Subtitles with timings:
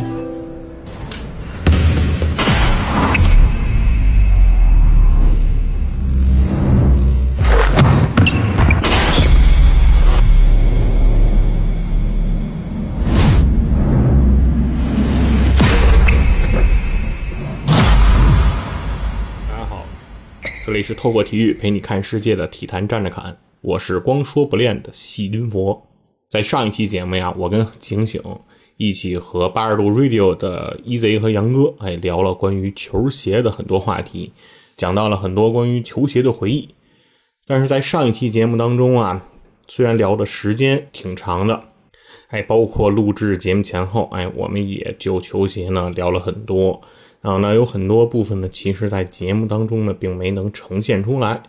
[0.00, 0.06] 大
[19.58, 19.84] 家好，
[20.64, 25.86] 这里是透过体育陪你看世界的体坛站着侃，我是光说不练的细菌佛。
[26.30, 28.22] 在上一期节目呀，我跟警醒
[28.82, 34.32] 一起和八十度 Radio 的 EZ 和杨哥，哎，聊了关于球鞋的很多话题，
[34.74, 36.70] 讲到了很多关于球鞋的回忆。
[37.46, 39.28] 但是在上一期节目当中啊，
[39.68, 41.64] 虽然聊的时间挺长的，
[42.28, 46.80] 哎，包括录制节目前后，哎，我们也就球鞋呢聊了很多。
[47.20, 51.42] 啊，那有很多部分呢，其实在节目当中呢，并没能呈现出来。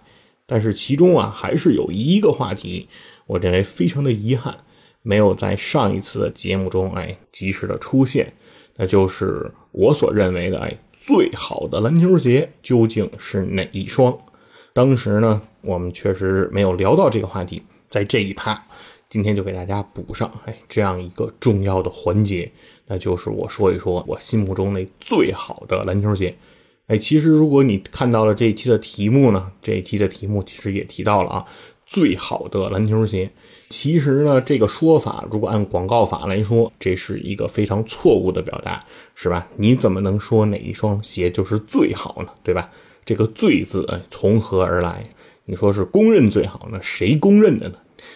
[0.45, 2.89] 但是其中啊，还是有一个话题，
[3.27, 4.57] 我认为非常的遗憾，
[5.01, 8.33] 没有在上一次的节目中，哎，及时的出现。
[8.75, 14.17] 那就是我所认为的，哎，最好的篮球鞋究竟是哪一双？
[14.73, 18.65] 当时呢，我们确实没有聊到这个话题，在这一趴。
[19.09, 22.49] 今天就给大家补上，哎，这样一个重要的环节，
[22.87, 26.33] 那就是我说一说我心目中那最好的篮球鞋。
[26.87, 31.45] 哎，其实如果你看到了这一期的题目呢，这一期的题目其实也提到了啊，
[31.85, 33.29] 最好的篮球鞋。
[33.71, 39.47] 其实呢，这个说法如果按广告法来说，这是一个非常错误的表达，是吧？
[39.55, 42.33] 你怎么能说哪一双鞋就是最好呢？
[42.43, 42.69] 对吧？
[43.05, 45.09] 这个“最”字，哎，从何而来？
[45.45, 46.79] 你说是公认最好呢？
[46.81, 47.75] 谁公认的呢？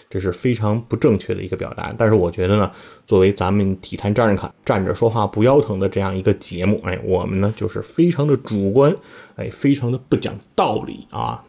[0.09, 2.71] 这是非常不正确的一个表达，但是我觉得呢，
[3.07, 8.95] 作为咱们体坛站着看、站着说话不腰疼的这样一个节目，哎，我们呢就是非常的主观，
[9.37, 11.43] 哎，非常的不讲道理啊，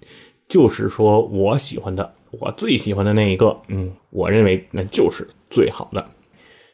[0.49, 6.05] 就是说我喜欢的，我最喜欢的那一个，嗯，我认为那就是最好的。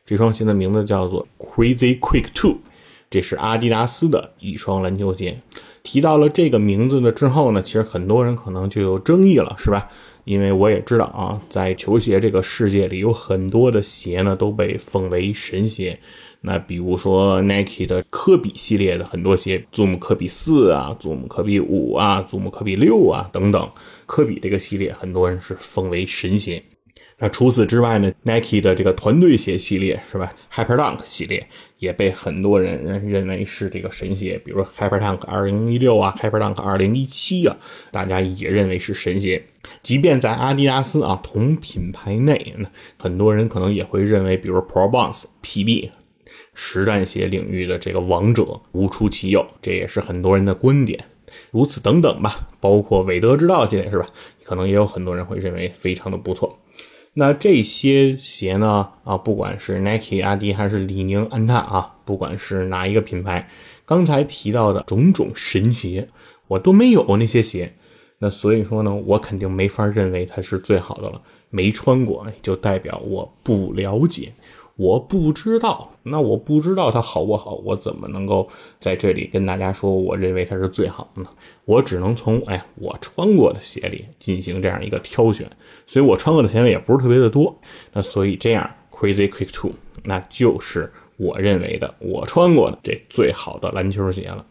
[0.05, 2.59] 这双鞋的名字叫做 Crazy Quick Two，
[3.11, 5.39] 这是阿迪达斯的一双篮球鞋。
[5.83, 9.89] 提到了这个名字呢之后呢，其实很多人可能就有争议了，是吧？
[10.25, 15.99] 因为我也知道啊，在球鞋这个世界里，有很多的鞋呢都被奉为神鞋。
[16.45, 23.71] 那比如说 Nike 的科比系列的很多鞋，Zoom 科比四啊，Zoom 科比五啊，Zoom 科比六啊等等，
[24.13, 26.63] 科比这个系列很多人是奉为神鞋。
[27.19, 37.57] 那除此之外呢，Nike 的这个团队鞋系列是吧？Hyperdunk 系列也被很多人认为是这个神鞋，比如 Hyperdunk 2016啊，Hyperdunk 2017啊，
[37.91, 39.43] 大家也认为是神鞋。
[39.83, 42.55] 即便在阿迪达斯啊同品牌内，
[42.99, 45.89] 很多人可能也会认为，比如 Pro Bounce PB
[46.53, 51.03] 实战鞋领域的这个王者无出其右，这也是很多人的观点。
[51.51, 54.07] 如此等等吧，包括韦德之道系列是吧？
[54.45, 56.59] 可能也有很多人会认为非常的不错。
[57.15, 58.91] 那这些鞋呢？
[59.05, 63.51] 啊，不管是 Nike、阿迪还是李宁、安踏啊，不管是哪一个品牌，
[63.85, 66.09] 刚才提到的种种神鞋，
[66.49, 67.75] 我都没有那些鞋。
[68.19, 71.21] 那所以说呢，我肯定没法认为它是最好的了。
[71.51, 74.33] 没穿过，就代表我不了解。
[74.77, 81.29] 我不知道，那我不知道它好不好，我怎么能够在这里跟大家说，我认为它是最好的呢？
[81.65, 85.51] 我只能从哎，我穿过的鞋里进行这样一个挑选，
[85.87, 87.61] 所以我穿过的鞋呢也不是特别的多。
[87.93, 89.73] 那所以这样，Crazy Quick Two，
[90.05, 94.47] 那就是我认为的我穿过的这最好的篮球鞋了。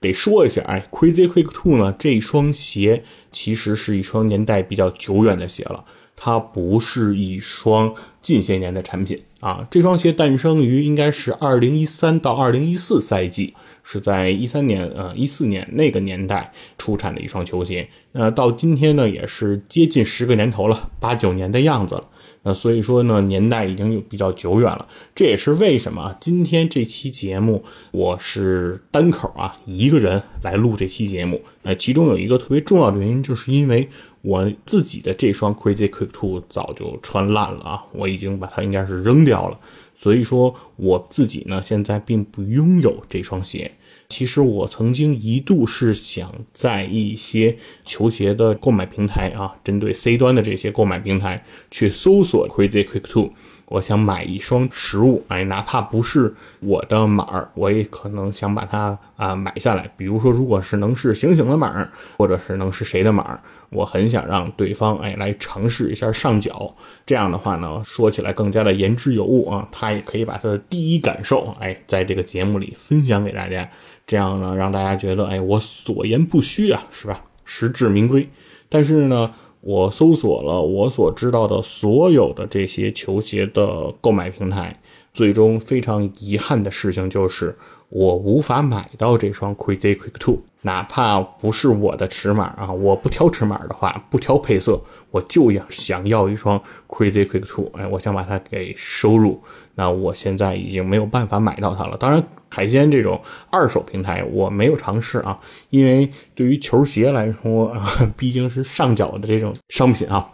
[0.00, 5.84] 得说一下，哎，Crazy Quick Two 呢，这双鞋其实是一双年代比较久远的鞋了。
[6.22, 22.04] 它不是一双近些年的产品啊，这双鞋诞生于应该是二零一三到二零一四赛季，是在一三年呃一四年那个年代出产的一双球鞋，那到今天呢也是接近十个年头了，八九年的样子了。
[22.42, 31.42] 那所以说呢，年代已经有比较久远了，这也是为什么今天这期节目我是单口啊一个人来录这期节目。
[31.62, 33.90] 呃，其中有一个特别重要的原因，就是因为
[34.22, 39.58] 我自己的这双 Crazy Quick Two 早就穿烂了啊，我已经把它应该是扔掉了。
[39.94, 43.70] 所以说我自己呢现在并不拥有这双鞋。
[44.08, 53.32] 其实我曾经一度是想在一些球鞋的购买平台啊，针对 C 端的这些购买平台去搜索 Crazy Quick Two，
[53.70, 59.88] 我想买一双实物，哎，哪怕不是我的码儿，我也可能想把它啊买下来。
[59.96, 61.88] 比如说，如果是能是醒醒的码儿，
[62.18, 63.40] 或者是能是谁的码儿，
[63.70, 66.74] 我很想让对方哎来尝试一下上脚。
[67.06, 73.70] 这样的话呢，说起来更加的言之有物啊，他也可以把他的第一感受哎在这个节目里分享给大家。
[74.04, 77.22] 这样呢，让大家觉得，哎，我所言不虚啊，是吧？
[77.44, 78.28] 实至名归。
[78.68, 84.80] 但是呢，我搜索了我所知道的所有的这些球鞋的购买平台，
[85.12, 87.56] 最终非常遗憾的事情就是，
[87.90, 90.38] 我无法买到这双 Crazy Quick Two。
[90.62, 94.78] 哪怕不是我的尺码啊，我不挑尺码的话，不挑配色，
[95.10, 99.42] 我就要想要一双 Crazy Quick Two，哎，我想把它给收入。
[99.74, 101.96] 那我现在已经没有办法买到它了。
[101.96, 103.20] 当然，海鲜这种
[103.50, 105.40] 二手平台我没有尝试啊，
[105.70, 107.74] 因为对于球鞋来说，
[108.18, 110.28] 毕竟是上脚的这种商品啊，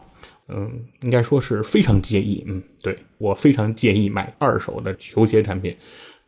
[0.48, 0.70] 嗯，
[1.02, 2.44] 应该说是非常介意。
[2.46, 5.76] 嗯，对我非常介意买二手的球鞋产品。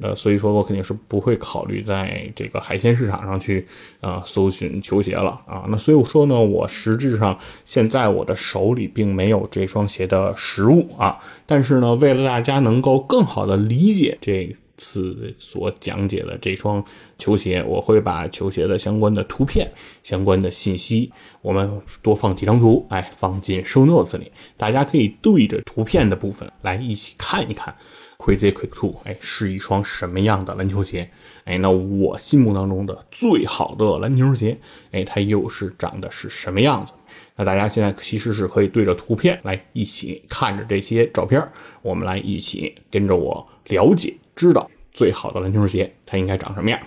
[0.00, 3.66] 呃，所以说我肯定是不会考虑在这个海鲜市场上去
[4.00, 5.64] 啊搜寻球鞋了啊。
[5.68, 11.18] 那所以我说呢，我实质上现在我的手里并没有这双鞋的实物啊。
[11.46, 16.82] 但是呢，为了大家能够更好的理解这次所讲解的这双
[17.18, 19.70] 球鞋，我会把球鞋的相关的图片、
[20.02, 27.76] 相关的信息，我们多放几张图，哎，放进 show notes 里，大家可以对着图片的部分来一起看一看。
[28.18, 31.08] Crazy Quick Two，哎，是一双什么样的篮球鞋？
[31.44, 34.58] 哎，那我心目当中的最好的篮球鞋，
[34.90, 36.94] 哎，它又是长得是什么样子？
[37.36, 41.40] 那大家现在其实是可以对着图片来一起看着这些照片，
[41.80, 46.78] 我们来一起跟着我了解，知道最好的篮球鞋它应该长什么样。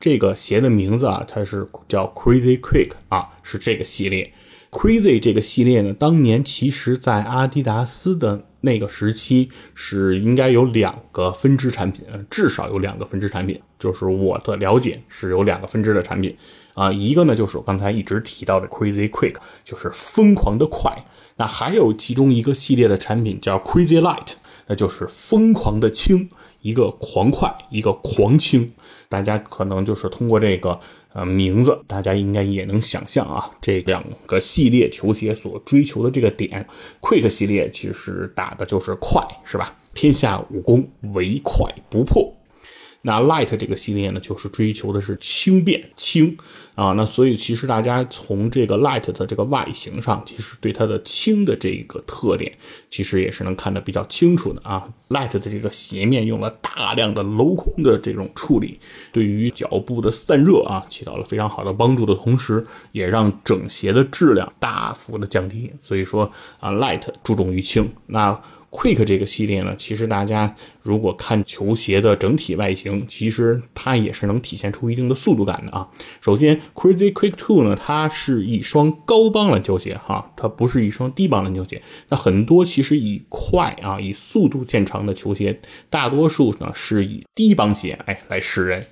[0.00, 4.32] 这个鞋的名字啊，它是叫 Crazy Quick 啊，是这个系列。
[4.70, 8.46] Crazy 这个系列呢，当年其实在阿迪达斯的。
[8.62, 13.60] 那个时期是应该有两个分支产品，至少有两个分支产品。
[13.78, 16.36] 就是我的了解是有两个分支的产品
[16.74, 21.04] 啊，一个呢就是我刚才一直提到的 Crazy Quick，就是疯狂的快。
[21.36, 24.32] 那还有其中一个系列的产品叫 Crazy Light，
[24.66, 26.28] 那就是疯狂的轻，
[26.62, 28.72] 一个狂快，一个狂轻。
[29.08, 30.78] 大家可能就是通过这个。
[31.12, 36.66] 呃，名字大家应该也能想象啊，这两个系列球鞋所追求的这个点
[37.00, 39.72] ，Quick 系列其实打的就是快，是吧？
[39.94, 42.30] 天下武功唯快不破。
[43.06, 46.36] 那 Light 这个系列呢，就是追求的是轻便轻
[46.74, 46.92] 啊。
[46.94, 52.52] 那所以其实大家从这个 Light 的这个外形上，其实对它的轻的这一个特点，
[52.90, 54.88] 其实也是能看得比较清楚的啊。
[55.08, 58.80] Light 的这个鞋面用了大量的镂空的这种处理，
[59.12, 65.70] 对于脚部的散热啊，起到了非常好的帮助的同时，也让整鞋的质量大幅的降低。
[65.80, 67.88] 所以说啊，Light 注重于轻。
[68.06, 68.42] 那
[68.76, 75.88] Quick 这个系列呢，其实大家如果看球鞋的整体外形，其实它也是能体现出一定的速度感的啊。
[76.20, 81.80] 首先，Crazy Quick Two 呢，它是一双高帮篮球鞋哈，它不是一双低帮篮球鞋。
[82.10, 85.58] 那很多其实以快啊，以速度见长的球鞋，
[85.88, 88.84] 大多数呢是以低帮鞋哎来示人。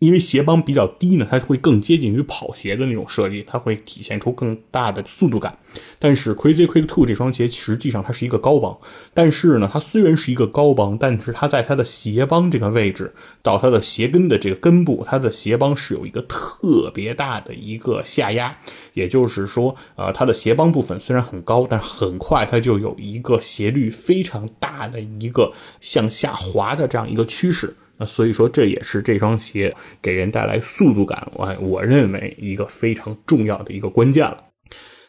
[0.00, 5.58] 因为鞋帮比较低呢，它会更接近于跑鞋的那种设计，它会体现出更大的速度感。
[5.98, 8.78] 但是 Crazy Quick Two 这双鞋实际上它是一个高帮，
[9.12, 13.12] 但是呢，它虽然是一个高帮，但是它在它的鞋帮这个位置
[13.42, 18.56] 到它的鞋跟的这个根部，它的鞋帮是有一个特别大的一个下压，
[18.94, 25.52] 也就是说，呃，它的鞋帮部分虽然很高，但很快它就有一个斜率非常大的一个
[25.82, 27.76] 向下滑的这样一个趋势。
[28.00, 34.44] 那所以说，这也是这双鞋给人带来速度感，我我认为一个非常重要的一个关键了。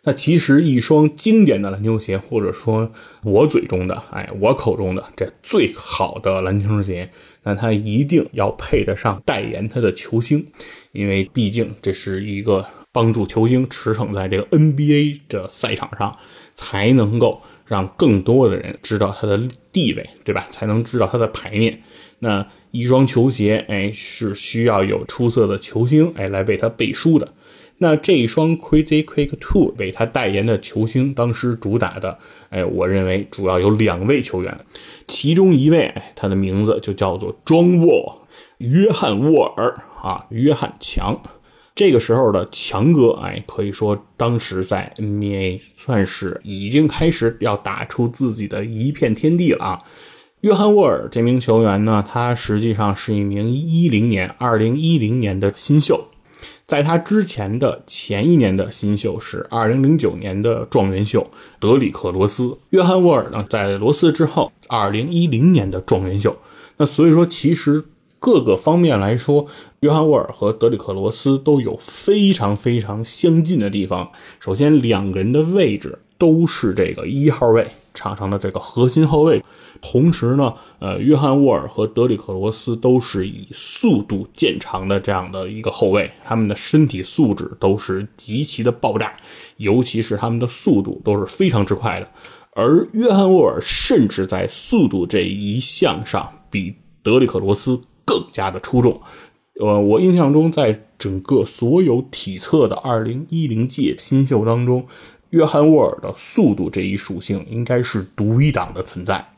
[0.03, 2.91] 那其实一双经典的篮球鞋，或者说
[3.23, 7.11] 我嘴中的，哎，我口中的这最好的篮球鞋，
[7.43, 10.47] 那它一定要配得上代言它的球星，
[10.91, 16.17] 因为毕竟这是一个帮助球星驰骋在这个 NBA 的赛场上，
[16.55, 19.39] 才能够让更多的人知道他的
[19.71, 20.47] 地位，对吧？
[20.49, 21.83] 才能知道他的牌面。
[22.23, 27.33] 那一双球鞋，哎，是需要有出色的球星，哎，来为他背书的。
[27.79, 32.19] 那这一双 Crazy Quick Two 为他代言的球星，当时主打的，
[32.51, 34.59] 哎，我认为主要有两位球员，
[35.07, 38.27] 其中一位，哎，他的名字就叫做庄沃，
[38.59, 41.19] 约翰沃尔啊，约翰强。
[41.73, 49.83] 这个时候的强哥，哎，可以说当时在 NBA 算是已经开始要打出自己的一片天地了啊。
[50.41, 56.07] 约翰沃尔这名球员呢，他实际上是一名一零年、二零一零年的新秀，
[56.65, 61.29] 在他之前的前一年的新秀是二零零九年的状元秀
[61.59, 62.57] 德里克罗斯。
[62.71, 66.35] 约翰沃尔呢，在罗斯之后，二零一零年的状元秀。
[66.77, 67.83] 那所以说，其实
[68.17, 69.45] 各个方面来说，
[69.81, 74.11] 约翰沃尔和德里克罗斯都有非常非常相近的地方。
[74.39, 77.67] 首先，两个人的位置都是这个一号位。
[77.93, 79.43] 场上的这个核心后卫。
[79.79, 89.13] 同时呢，呃，约翰沃尔和德里克罗斯都是以速度见长的这样的一个后卫，他们的身体素质都是极其的爆炸，
[89.57, 92.09] 尤其是他们的速度都是非常之快的。
[92.53, 99.01] 而约翰沃尔甚至在速度这一项上比德里克罗斯更加的出众。
[99.59, 104.85] 呃，我印象中，在整个所有体测的2010届新秀当中，
[105.29, 109.30] 约翰沃尔的速度这一属性应该是独一档的存在。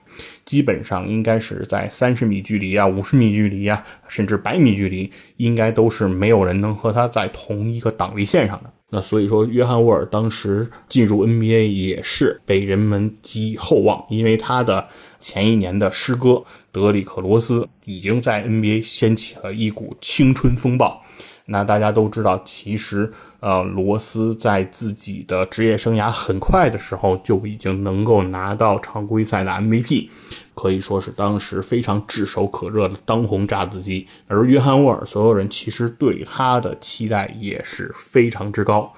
[0.46, 8.72] 基本上应该是在三十米距离啊、五十米距离啊，甚至百米距离，应该都是没有人能和他在同一个档位线上的。
[8.90, 14.88] 那所以说，约翰沃尔当时进入 NBA 也是被人们寄予厚望，因为他的
[15.20, 21.04] 前一年的师哥德里克罗斯已经在 NBA 掀起了一股青春风暴。
[21.46, 23.12] 那大家都知道，其实。
[23.46, 30.08] 呃，罗斯在自己的职业生涯很快的时候就已经能够拿到常规赛的 MVP，
[30.56, 34.08] 可以说是当时非常炙手可热的当红炸子鸡。
[34.28, 38.94] 而约翰沃尔，所有人其实对他的期待也是非常之高。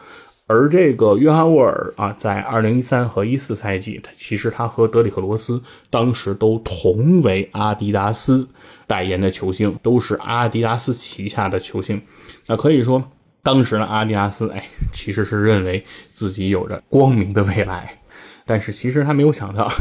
[0.45, 5.59] 而这个约翰沃尔啊，在2013和14赛季，他其实他和德里克罗斯
[5.89, 8.47] 当时都同为阿迪达斯
[8.87, 12.01] 代言的球星，都是阿迪达斯旗下的球星。
[12.47, 13.09] 那可以说。
[13.43, 17.99] 当时呢，阿迪达斯哎，其实是认为自己有着光明的未来，
[18.43, 19.71] 但是其实他没有想到，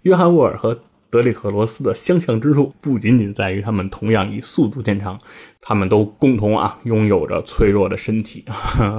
[0.00, 0.80] 约翰沃尔和
[1.10, 5.20] 德里克罗斯的相像之处不仅仅在于他们同样以速度见长，
[5.60, 8.46] 他们都共同啊拥有着脆弱的身体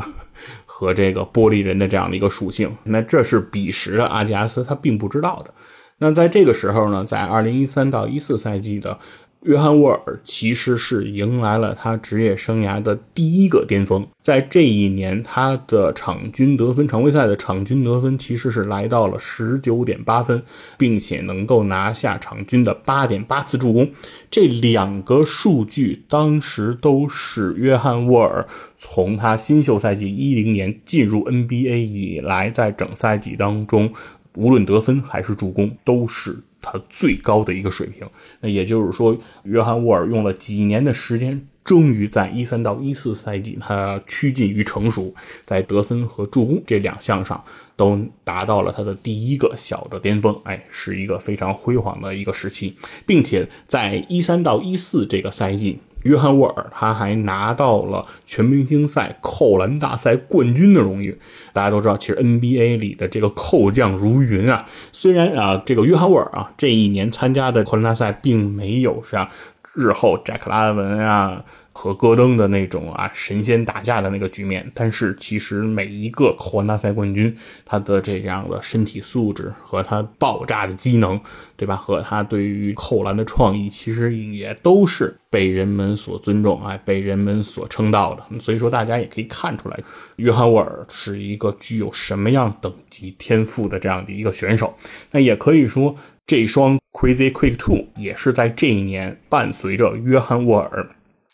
[0.68, 2.72] 和这个玻璃人的这样的一个属性。
[2.84, 5.52] 那这是彼时的阿迪达斯他并不知道的。
[5.98, 9.00] 那在这个时候呢，在二零一三到一四赛季的。
[9.46, 20.42] 约翰沃尔其实是迎来了他职业生涯的第一个巅峰，在这一年，他的场均得分，常规赛的场均得分其实是来到了十九点八分，
[20.78, 23.92] 并且能够拿下场均的八点八次助攻。
[24.32, 28.48] 这两个数据当时都是约翰沃尔
[28.78, 33.92] 从他新秀赛季一零年进入 NBA 以来，在整赛季当中，
[34.36, 36.40] 无论得分还是助攻都是。
[36.64, 38.08] 他最高的一个水平，
[38.40, 45.14] 那也就是说，约翰沃尔用了几年的时间，终于在一三到一四赛季，他趋近于成熟，
[45.46, 47.44] 在得分和助攻这两项上
[47.76, 55.80] 都达到了他的第一个小的巅峰，哎，是一个非常辉煌的一个时期，并且在一三到一四这个赛季。
[56.04, 61.20] 约翰沃尔他还拿到了全明星赛扣篮大赛冠军的荣誉。
[61.52, 64.66] 大家都知道，其实 NBA 里的这个扣将如云啊。
[64.92, 69.28] 虽然啊，这个约翰沃尔啊这一年参加的扣篮大赛并没有像
[69.74, 71.44] 日后贾克拉文啊。
[71.74, 81.20] 和戈登的那种啊神仙打架的那个局面，但是其实每一个扣篮大赛冠军，他的这样的身体素质和他爆炸的机能，
[81.58, 81.76] 对吧？
[81.76, 88.40] 和他对于扣篮的创意，其实也都是被人们所尊重，哎，被人们所称道的。
[88.40, 89.80] 所以说，大家也可以看出来，
[90.18, 94.78] 约翰沃尔是一个具有什么样等级天赋的这样的一个选手。
[95.12, 95.96] 那也可以说，
[96.28, 100.88] 这双 Crazy Quick Two 也是在这一年伴随着约翰沃尔。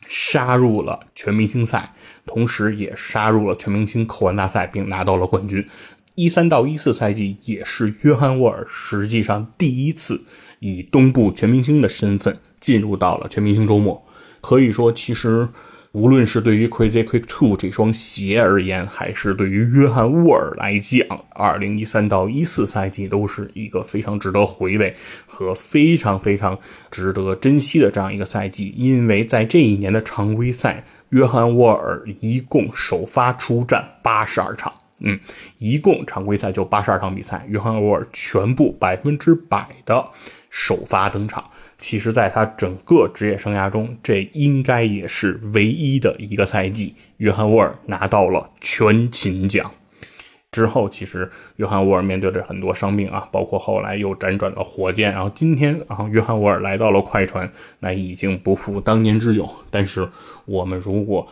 [0.09, 1.93] 杀入了全明星赛，
[2.25, 5.69] 同时也杀入了全明星扣篮大赛，并拿到了冠军。
[6.15, 10.23] 一三到一四赛季也是约翰沃尔实际上第一次
[10.57, 14.03] 以东部全明星的身份进入到了全明星周末。
[14.41, 15.49] 可以说，其实。
[15.99, 24.95] 无论是对于 Crazy Quick Two 这双鞋而言，还是对于约翰沃尔来讲，二零一三到一四赛季都是一个非常值得回味
[25.27, 26.57] 和非常非常
[26.89, 28.73] 值得珍惜的这样一个赛季。
[28.77, 35.19] 因为在这一年的常规赛，约翰沃尔一共首发出战八十二场，嗯，
[35.57, 40.07] 一共常规赛就八十二场比赛，约翰沃尔全部百分之百的
[40.49, 41.43] 首发登场。
[41.81, 49.71] 其实，在他整个职业生涯中，这应该也是唯一的一个赛季，约翰沃尔拿到了全勤奖。
[50.51, 59.49] 之后，其实约翰沃尔面对着很多伤病啊，包括后来又辗转到火箭，然后今天啊，约翰沃尔来到了快船，那已经不复当年之勇。
[59.69, 60.09] 但是，
[60.45, 61.27] 我们如果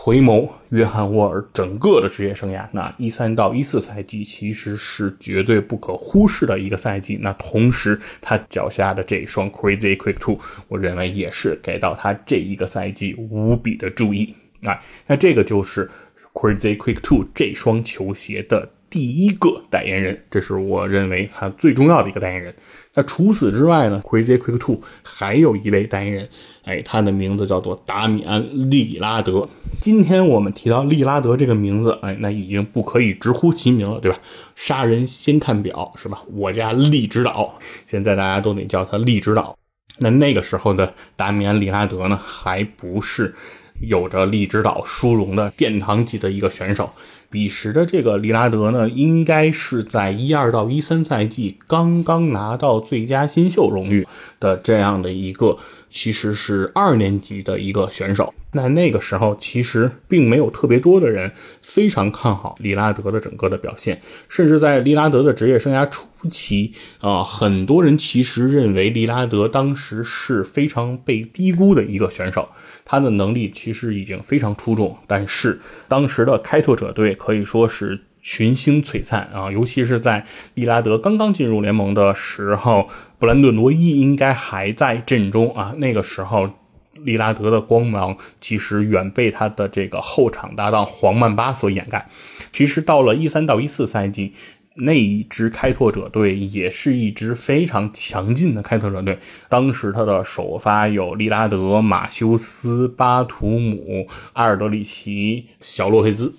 [0.00, 7.18] 回眸约翰沃尔整个的职业生涯，那一三到一四赛季其实是绝对不可忽视的一个赛季。
[7.20, 10.38] 那同时，他脚下的这双 Crazy Quick Two，
[10.68, 14.36] 我认为也是给到他这一个赛季无比的注意。
[14.62, 14.78] 啊，
[15.08, 15.90] 那这个就是
[16.32, 22.54] Crazy Quick Two 这双球鞋的第一个代言人，这是我认为他最重要的一个代言人。
[22.94, 26.28] 那除此之外呢，Crazy Quick Two 还有一位代言人，
[26.64, 29.48] 哎，他的名字叫做达米安·利拉德。
[29.80, 34.18] 今天我们提到利拉德这个名字，哎，那已经不可以直呼其名了，对吧？
[34.56, 36.22] 杀人先看表，是吧？
[36.32, 37.54] 我家利指导，
[37.86, 39.56] 现在大家都得叫他利指导。
[39.98, 43.34] 那那个时候的达米安·利拉德呢，还不是
[43.80, 46.90] 有着利指导殊荣的殿堂级的一个选手。
[47.30, 54.06] 彼时的这个利拉德呢，应该是在一二到一三赛季刚刚拿到最佳新秀荣誉
[54.40, 55.58] 的这样的一个，
[55.90, 58.32] 其实是二年级的一个选手。
[58.52, 72.48] 那那个时候其实并没有特别多的人非常看好利拉德的整个的表现，甚至在利拉德的职业生涯初期啊，很多人其实认为利拉德当时是非常被低估的一个选手。
[72.90, 85.74] 他的能力其实已经非常出众，但是当时的开拓者队可以说是群星璀璨啊，尤其是在利拉德刚刚进入联盟的时候，布兰顿·罗伊应该还在阵中啊。
[85.76, 86.50] 那个时候，
[86.94, 92.08] 利拉德的光芒其实远被他的这个后场搭档黄曼巴所掩盖。
[92.52, 94.32] 其实到了一三到一四赛季。
[94.80, 99.18] 那一支开拓者队也是一支非常强劲的开拓者队。
[99.48, 106.32] 当时他的首发有利拉德、马修斯、巴图姆、阿尔德里奇、小洛佩兹，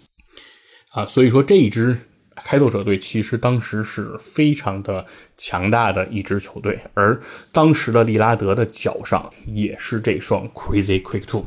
[1.00, 1.98] 啊，所以说这一支
[2.36, 5.06] 开拓者队其实当时是非常的
[5.38, 6.80] 强大的一支球队。
[6.94, 11.46] 而当时的利拉德的脚上也是这双 Crazy Quick Two，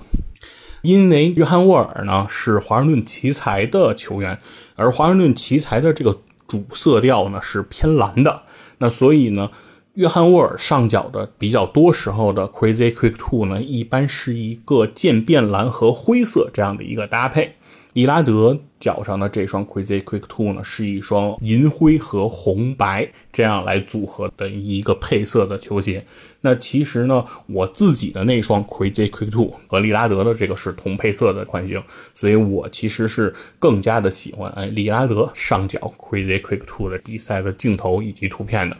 [0.82, 4.38] 因为约翰沃尔呢是华盛顿奇才的球员，
[4.76, 6.20] 而华盛顿奇才的这个。
[6.48, 8.42] 主色调呢是偏蓝的，
[8.76, 9.50] 那所以呢，
[9.94, 17.54] 约翰沃尔上脚的比较多时候的 Crazy Quick Two 呢，一般是一个渐变蓝和灰色这样的一个搭配。
[17.92, 26.02] 利拉德脚上的这双 Crazy Quick Two 呢，是一双银灰和红白这样来组合的一个配色的球鞋。
[26.40, 31.82] 那其实呢，我自己的那双 Crazy Quick Two 和利拉德的这个是同配色的款型，
[32.14, 38.76] 所以我其实是更加的喜欢哎利拉德上脚 Crazy Quick Two 的比赛的镜头以及图片的。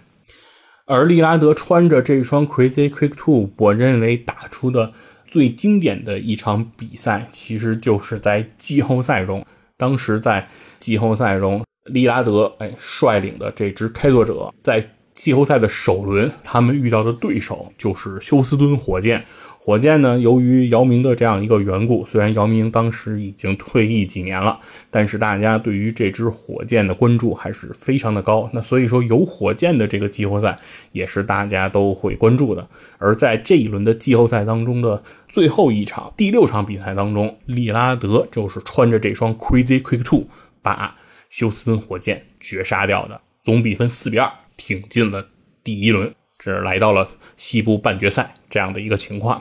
[0.87, 4.95] 而利拉德穿着这双 Crazy Quick Two，我认为打出的。
[5.33, 9.47] 最经典的一场比赛，其实就是在季后赛中。
[9.79, 10.47] 当时在
[10.79, 19.25] 季后赛中，利拉德哎率领的这支开拓者，在季后赛的首轮，他们遇到的对手就是休斯敦火箭。
[19.65, 24.59] 火箭呢，由于姚明的这样一个缘故，虽然姚明当时已经退役几年了，
[24.91, 28.51] 但是大家对于这支火箭的关注还是非常的高。
[28.53, 30.59] 那所以说，有火箭的这个季后赛
[30.91, 32.67] 也是大家都会关注的。
[32.99, 40.25] 而在这一轮的季后赛当中的最后一场第六场比赛当中，利拉德就是穿着这双 Crazy Quick Two
[40.61, 40.97] 把
[41.31, 45.29] 休斯顿火箭绝杀掉的，总比分四比二挺进了
[45.63, 49.41] 第一轮，这来到了西部半决赛这样的一个情况。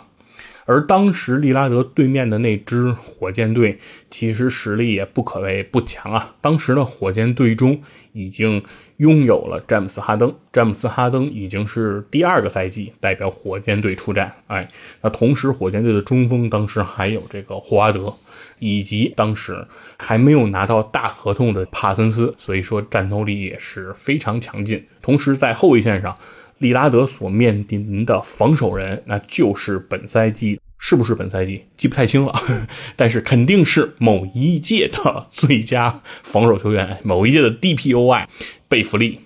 [0.65, 6.35] 而当时利拉德对面的那支火箭队，其实实力也不可谓不强啊。
[6.41, 7.81] 当时的火箭队中
[8.13, 8.63] 已经
[8.97, 14.33] 拥有了詹姆斯哈登，詹姆斯哈登已经是第二个赛季代表火箭队出战。
[14.47, 14.67] 哎，
[15.01, 18.13] 那同时火箭队的中锋当时还有这个霍华德，
[18.59, 24.85] 以及当时还没有拿到大合同的帕森斯，所以说战斗力也是非常强劲。
[25.01, 26.17] 同时在后卫线上。
[26.61, 32.33] 利拉德所面临的防守人，那就是本赛季是不是本赛季记不太清了，
[32.95, 38.25] 但是肯定是某一届的最佳防守球员，某一届的 DPOY
[38.69, 39.19] 贝弗利，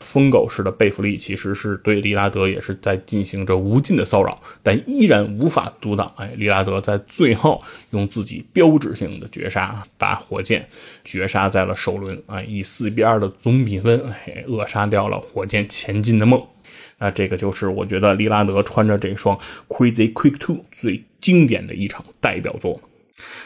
[0.00, 6.12] 疯狗式的贝弗利其实是对利拉德也是在进行着无尽的骚扰，但依然无法阻挡。
[6.16, 10.66] 哎，利拉德在最后用自己标志性的绝杀把火箭
[11.04, 16.42] 绝杀在了首轮，啊，以四比二的总比分，哎，扼杀掉了火箭前进的梦。
[17.02, 19.36] 那这个就是我觉得利拉德穿着这双
[19.66, 22.80] Crazy Quick Two 最经典的一场代表作。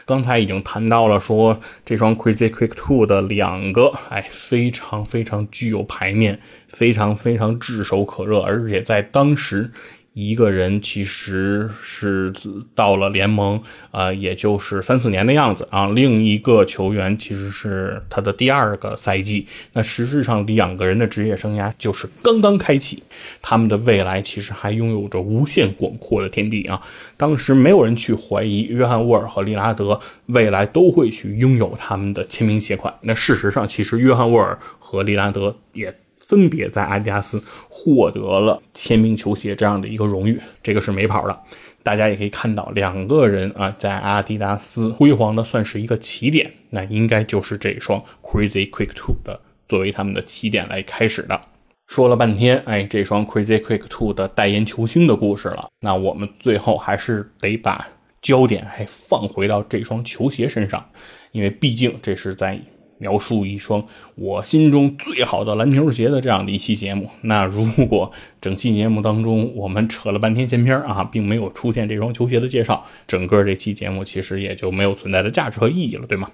[0.05, 6.39] 刚才已经谈到了说这双 Crazy Quick Two 的两个，哎，非常非常具有牌面，
[6.69, 9.71] 非常非常炙手可热，而且在当时。
[10.19, 12.33] 一个人其实是
[12.75, 15.89] 到了联盟，啊，也就是三四年的样子啊。
[15.89, 19.47] 另一个球员其实是他的第二个赛季。
[19.75, 23.03] 那实质上两个人的职业生涯就是刚刚开启，
[23.43, 26.81] 他们的未来其实还拥有着无限广阔的天地啊。
[27.19, 32.95] 当时没有人去怀疑约翰沃尔和利拉德未来都会去拥有他们的签名鞋款。
[33.03, 35.95] 那事实上，其实约翰沃尔和利拉德也。
[36.17, 41.41] 分别在阿迪达斯获得了签名球鞋这样的一个荣誉，这个是没跑的。
[41.83, 51.41] 大家也可以看到，两个人啊，在阿迪达斯辉煌的算是一个起点，那应该就是这双 Crazy Quick Two 的作为他们的起点来开始的。
[51.87, 55.69] 说了半天，哎，这双 Crazy Quick Two 的代言球星的故事了。
[55.79, 57.87] 那我们最后还是得把
[58.21, 60.91] 焦点还放回到这双球鞋身上，
[61.31, 62.61] 因为毕竟这是在
[62.99, 67.11] 描述一双我心中最好的篮球鞋的这样的一期节目。
[67.23, 76.31] 那如果整期节目当中我们扯了半天闲篇啊，并没有出现这双球鞋的介绍，整个这期节目其实也就没有存在的价值和意义了，对吗？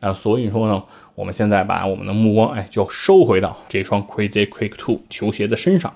[0.00, 0.82] 啊，所以说呢，
[1.14, 5.94] 我们现在把我们的目光，哎，就收回到这双 Crazy Quick Two 球鞋的身上。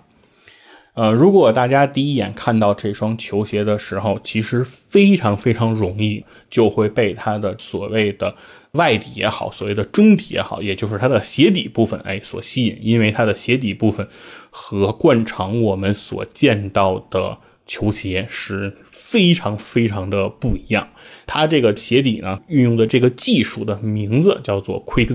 [1.01, 8.35] 呃，如果大家第一眼看到这双球鞋的时候，其实非常非常容易就会被它的所谓的
[8.73, 14.07] 外底也好，所谓的中底也好，也就是它的鞋底部分，哎，所吸引，因为它的鞋底部分
[14.51, 17.39] 和惯常我们所见到的。
[17.67, 20.89] 球鞋是非常非常的不一样，
[21.25, 25.15] 它这个鞋底呢，运用的这个技术的名字叫做 Quick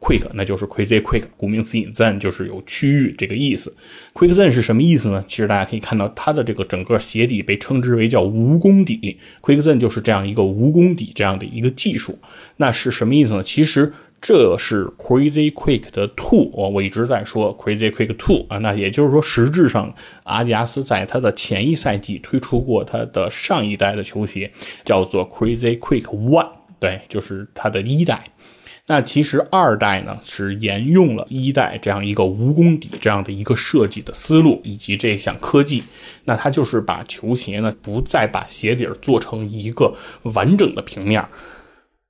[0.00, 3.76] Quick，那就是 Crazy Quick，顾名思义，Zen 就是有区域这个意思。
[4.14, 5.24] Quick Zen 是什么意思呢？
[5.28, 12.18] 其实大家可以看到，它的这个整个鞋底被称之为叫蜈蚣底，Quick Zen 就是这样一个蜈蚣底这样的一个技术。
[12.56, 13.42] 那是什么意思呢？
[13.42, 13.92] 其实。
[14.22, 24.52] 这是 Crazy Quick 的 Two，我我一直在说 Crazy Quick Two 啊，那也就是说，实质上阿迪达斯在它的前一赛季推出过它的上一代的球鞋，
[24.84, 28.30] 叫做 Crazy Quick One，对，就是它的一代。
[28.90, 35.84] 那其实二代呢是沿用了一代这样一个无功底这样的一个设计的思路以及这项科技，
[36.24, 41.24] 那它就是把球鞋呢不再把鞋底做成一个完整的平面。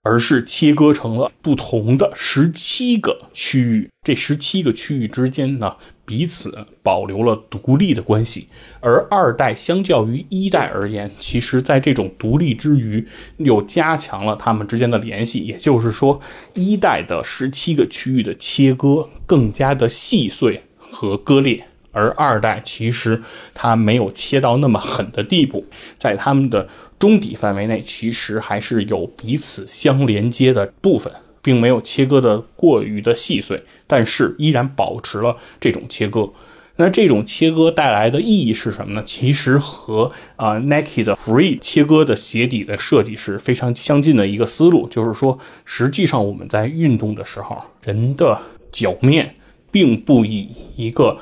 [0.02, 8.48] 而是切割成了不同的十七个区域，这十七个区域之间呢，彼此保留了独立的关系。
[8.80, 15.40] 而二代相较于一代而言，其实在这种独立之余，又加强了它们之间的联系。
[15.40, 16.18] 也就是说，
[16.54, 21.66] 一代的十七个区域的切割更加的细碎和割裂。
[21.92, 23.22] 而二代其实
[23.54, 25.64] 它没有切到那么狠的地步，
[25.96, 36.30] 在它们的中底范围内，其实还是有彼此相连接的部分，并没有切割的过于的细碎，但是依然保持了这种切割。
[36.76, 39.02] 那这种切割带来的意义是什么呢？
[39.04, 48.40] 其实和啊 Nike 的 Free 切割的鞋底的设计是非常相近的一个思路，就是说，实际上我们在运动的时候，人的
[48.72, 49.34] 脚面
[49.70, 51.18] 并不以一个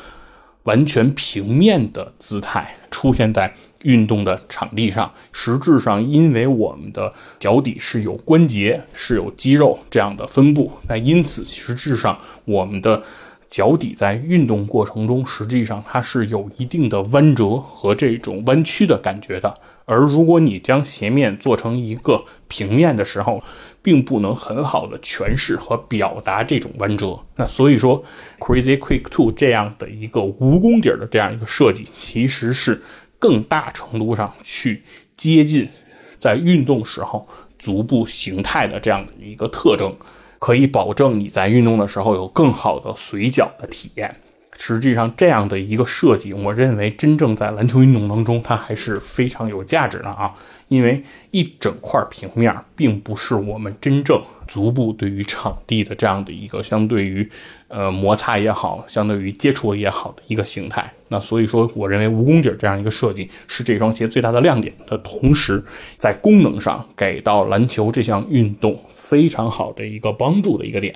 [0.69, 3.55] 完全平面的姿态出现在
[3.85, 13.03] 运动的场地上，实质上，因为我们的脚底是有关节、是有肌肉这样的分布，那因此，实质上我们的
[13.49, 19.55] 脚底在运动过程中，实际上它是有一定的弯折和这种弯曲的感觉的。
[19.87, 23.43] 而如果你将鞋面做成一个平面的时候，
[23.81, 27.21] 并不能很好的诠释和表达这种弯折。
[27.37, 28.05] 那所以说
[28.39, 32.83] ，Crazy Quick Two 这样的一个蜈蚣底的这样一个设计，其实是
[33.19, 34.83] 更大程度上去
[35.17, 35.71] 接近
[36.19, 37.27] 在运动时候
[37.59, 39.97] 足部形态的这样的一个特征，
[40.39, 44.17] 可以保证你在运动的时候有更好的随脚的体验。
[44.61, 50.35] 实际上，这样的一个设计，我认为真正在篮球运动当中，它还是非常有价值的啊！
[50.69, 57.29] 因为一整块平面，并不是我们真正足部对于场地的这样的一个相对于
[57.69, 60.93] 呃摩擦也好，相对于接触也好的一个形态。
[61.09, 65.65] 那所以说，我认为蜈蚣底这样一个设计是这双鞋最大的亮点的同时，
[65.97, 70.95] 在功能上给到篮球这项运动非常好的一个帮助的一个点。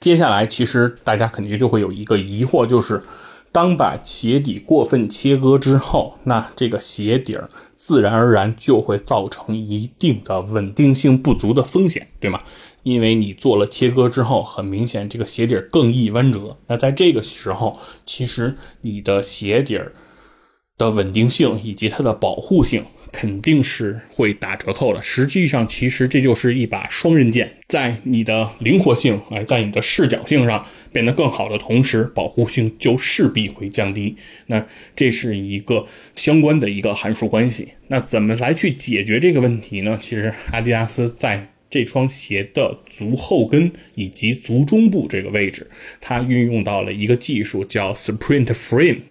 [0.00, 3.02] 接下来，其实大家肯定就会有一个疑惑，就是
[3.54, 12.40] 当把鞋底过分切割之后，那这个鞋底儿自然而然就会造成一定的稳定性不足的风险，对吗？
[12.82, 16.56] 因为你做了切割之后，很明显这个鞋底儿更易弯折。
[16.66, 19.92] 那在这个时候，其实你的鞋底儿
[20.76, 22.84] 的稳定性以及它的保护性。
[23.14, 25.00] 肯定是会打折扣的。
[25.00, 34.16] 实际上，其实这就是一把双刃剑，在你的灵活性，哎，在你的视角性上变得更好的同时，保护性就势必会降低。
[34.46, 37.68] 那这是一个相关的一个函数关系。
[37.86, 39.96] 那怎么来去解决这个问题呢？
[40.00, 49.02] 其实，阿迪达斯在这双鞋的足后跟以及足中部这个位置，它运用到了一个技术叫 Sprint Frame。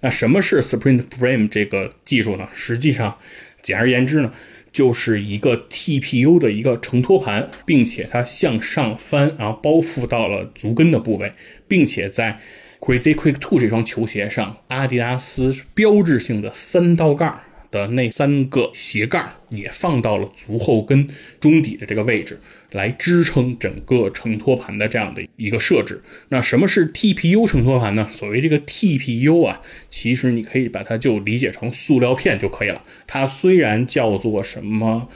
[0.00, 2.48] 那什么是 Sprint Frame 这个技术呢？
[2.52, 3.18] 实际上，
[3.62, 4.32] 简而言之呢，
[4.72, 11.32] 就是一个 TPU 的一个承托盘，并且它向上翻，然后包覆到了足跟的部位，
[11.66, 12.38] 并且在
[12.78, 17.40] Crazy Quick Two 这双球鞋上，阿迪达斯标志性的三道杠
[17.72, 21.08] 的那三个鞋盖也放到了足后跟
[21.40, 22.38] 中底的这个位置。
[22.72, 26.02] 来支撑整个承托盘的这样的一个设置。
[26.28, 28.08] 那什么是 TPU 承托盘呢？
[28.12, 32.82] 所谓这个 TPU 啊，其实你可以把它就理解成塑料片就可以了。
[33.06, 35.08] 它虽然叫做什么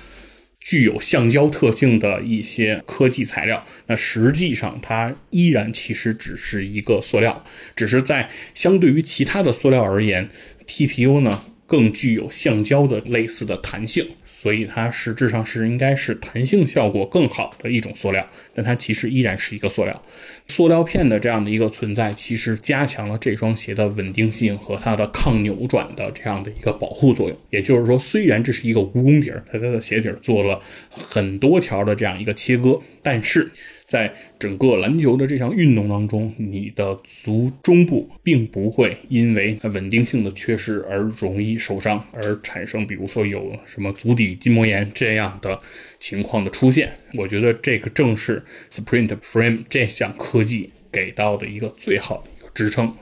[0.58, 10.30] 具有橡胶特性的一些科技材料，那实际上它依然其实只是一个塑料，只是在相对于其他的塑料而言
[10.66, 14.06] ，TPU 呢更具有橡胶的类似的弹性。
[14.26, 20.02] 所以它实质上是应该是弹性效果更好的一种塑料，但它其实依然是一个塑料。
[20.48, 27.38] 塑料片的这样的一个存在，其实加强了这双鞋的稳定性和它的抗扭转的这样的一个保护作用。
[27.50, 30.60] 也就是说，虽然这是一个蜈蚣底儿，它它的鞋底儿做了
[30.92, 33.50] 很多条的这样一个切割，但是。
[33.92, 45.58] 在整个篮球的这项运动当中，你的足中部并不会因为稳定性的缺失而容易受伤，而产生比如说有什么足底筋膜炎这样的
[45.98, 46.90] 情况的出现。
[47.18, 52.96] 我觉得这个正是 Sprint Frame 这项科技给到的一个最好的一个支撑。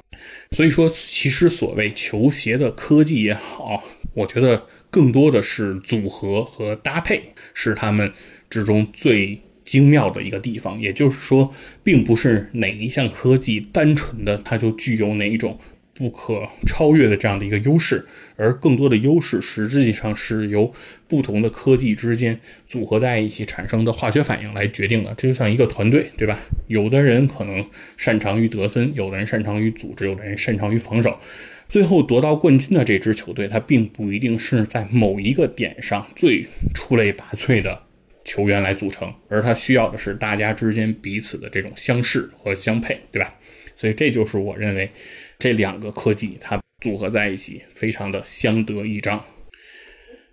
[0.51, 8.13] 所以说，其实所谓球鞋的科技也好，我觉得更多的是组合和搭配是他们
[8.49, 9.41] 之中最。
[9.65, 15.59] 精妙的一个地方，也就是说，并不是哪一项科技单纯的它就具有哪一种
[15.95, 20.73] 不可超越的这样的一个优势，而更多的优势实际上是由
[21.07, 25.15] 不同的科技之间组合在一起产生的化学反应来决定的。
[25.15, 26.39] 这就像一个团队，对吧？
[26.67, 27.67] 有的人可能
[27.99, 31.21] 擅长于得分，有的人擅长于组织，有的人擅长于防守，
[31.69, 37.83] 最后夺到冠军的这支球队，它并不一定是在某一个点上最出类拔萃的。
[38.25, 43.35] 球员来组成，而他需要的是大家之间彼此的这种相识和相配，对吧？
[43.75, 44.91] 所以这就是我认为
[45.39, 49.25] 这两个科技它组合在一起，非常的相得益彰。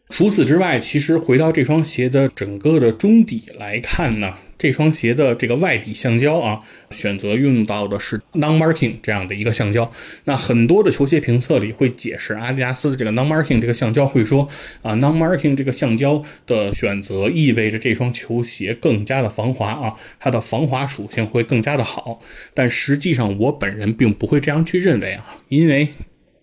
[0.09, 4.37] 除此之外，其实回到这双鞋的整个的中底来看呢。
[4.57, 9.91] 这双鞋的这个外底橡胶啊，选择用到的是 non-marking 这样的一个橡胶。
[10.25, 14.49] 那很多的球鞋评测里会解释阿迪达斯的这个 non-marking 这个橡胶，会说
[14.81, 22.19] 啊，non-marking 这个橡胶的选择意味着这双球鞋更加的防滑啊，它的防滑属性会更加的好。
[22.53, 25.89] 但实际上，我本人并不会这样去认为啊，因为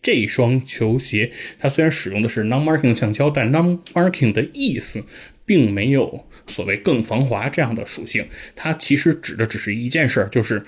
[0.01, 5.03] 这双球鞋它虽然使用的是 non-marking 橡胶，但 non-marking 的意思
[5.47, 6.27] 并没有。
[6.47, 10.63] 所谓更防滑这样的属性，它其实指的只是一件事，就是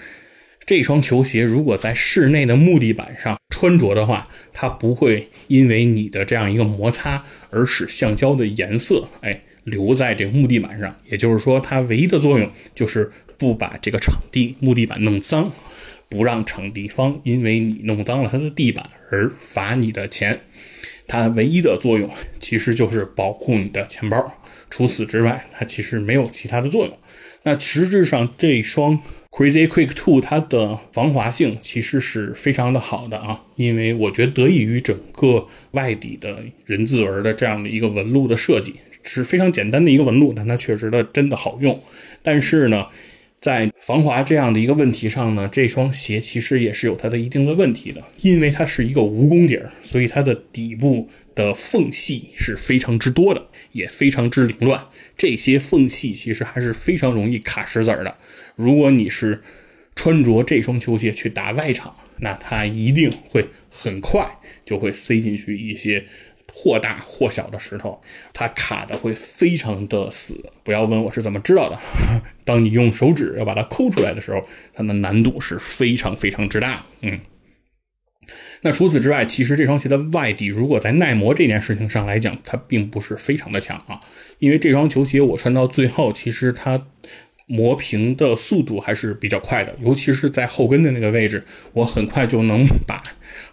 [0.65, 10.99] 这双球鞋如果在室内的木地板上穿着的话，它不会因为你的这样一个摩擦而使橡胶的颜色哎留在这个木地板上。
[11.05, 15.53] 也就是说，它唯一的作用就是不把这个场地木地板弄脏，
[16.09, 20.41] 不让场地方因为你弄脏了它的地板而罚你的钱。
[21.07, 22.11] 它唯一的作用
[22.41, 24.43] 其实就是保护你的钱包。
[24.71, 26.99] 除此之外，它其实没有其他的作用。
[27.43, 29.01] 那实质上，这双
[29.31, 38.75] Crazy Quick Two 它的防滑性其实是非常的好的啊，因为我觉得得益于整个外底的人字纹的这样的一个纹路的设计，
[39.05, 41.81] 是非常简单的一个纹路，但它确实的真的好用。
[42.23, 42.87] 但是呢，
[43.47, 53.47] 在防滑这样的一个问题上呢，这双鞋其实也是有它的一定的问题的，因为它是一个蜈蚣底儿，所以它的底部的缝隙是非常之多的。
[53.71, 54.85] 也非常之凌乱，
[55.17, 58.17] 这些缝隙其实还是非常容易卡石子儿的。
[58.57, 59.41] 如果你是
[59.95, 64.27] 穿着这双球鞋去打外场，那它一定会很快
[64.65, 66.03] 就会塞进去一些
[66.59, 68.01] 或大或小的石头，
[68.33, 70.51] 它卡的会非常的死。
[70.65, 71.79] 不要问我是怎么知道的，
[72.47, 74.41] 当你用手指要把它抠出来的时候，
[74.73, 76.87] 它的难度是非常非常之大。
[77.03, 77.21] 嗯。
[78.63, 84.01] 那除此之外，其实这双鞋的外底，如果在耐磨这件事情上来讲，它并不是非常的强啊。
[84.39, 86.87] 因为这双球鞋我穿到最后，其实它
[87.47, 93.03] 磨平的速度还是比较快的，尤其是在后跟的那个位置，我很快就能把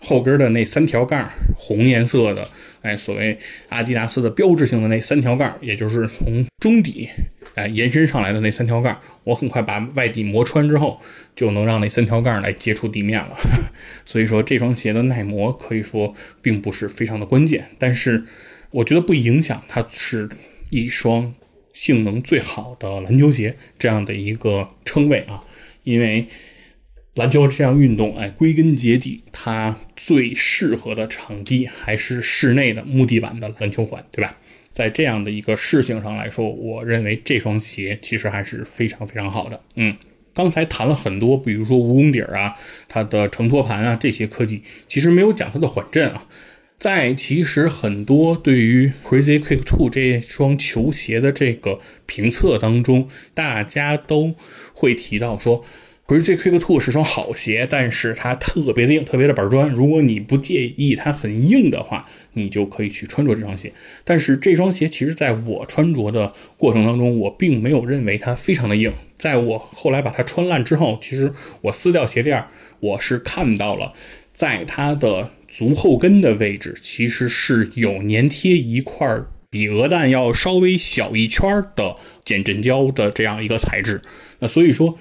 [0.01, 2.47] 后跟的那三条杠，红颜色的，
[2.82, 3.38] 哎，所谓
[3.69, 7.10] 阿迪达斯的标志性的那三条杠，也就是从中底。
[7.56, 10.99] 哎，延伸上来的那三条杠，我很快把外底磨穿之后，
[11.36, 13.38] 就能让那三条杠来接触地面了。
[14.06, 18.23] 所以说，这双鞋的耐磨可以说并不是非常的关键，但是
[18.71, 20.27] 我觉得不影响它是
[20.71, 21.36] 一双
[21.73, 25.43] 性能最好的篮球鞋这样的一个称谓啊。
[25.83, 26.27] 因为
[27.15, 34.38] 篮球这项运动，哎，归根结底，它最适合的场地还是室内的木地板的篮球馆，对吧？
[34.71, 39.62] 在这样的一个事情上来说，我认为这双鞋其实还是非常非常好的。
[39.75, 39.95] 嗯，
[40.33, 42.55] 刚才谈了很多，比如说蜈蚣底儿啊，
[42.88, 46.25] 它的承托盘啊这些科技，其实没有讲它的缓震啊。
[46.77, 54.36] 在其实很多对于 Crazy Quick Two 这双球鞋的这个评测当中，大家都
[54.73, 55.63] 会提到说。
[56.05, 59.71] Crazy Quick Two 是双好鞋，但是它特别的硬，特别的板砖。
[59.71, 63.71] 如果你不介意它很硬的话，你就可以去穿着这双鞋。
[64.03, 68.91] 但是这双鞋其实在我穿着的过程当中，我并没有认为它非常的硬。
[69.17, 71.31] 在我后来把它穿烂之后，其实
[71.62, 72.43] 我撕掉鞋垫，
[72.81, 73.93] 我是看到了，
[74.33, 84.01] 在它的足后跟的位置，其实是有粘贴一块比鹅蛋要稍微小一圈的减震胶的这样一个材质。
[84.39, 84.97] 那所以说。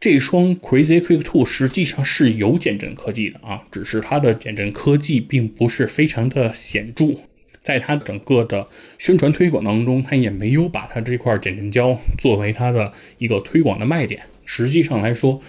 [0.00, 7.20] 这双 Crazy Quick Two 实际上是有减震科技的啊，只是它的减震科技并不是非常的显著，
[7.62, 8.66] 在它整个的
[8.98, 14.24] 宣传推广当中，它也没有把它这块减震胶作为它的一个推广的卖点。
[14.44, 15.40] 实际上来说，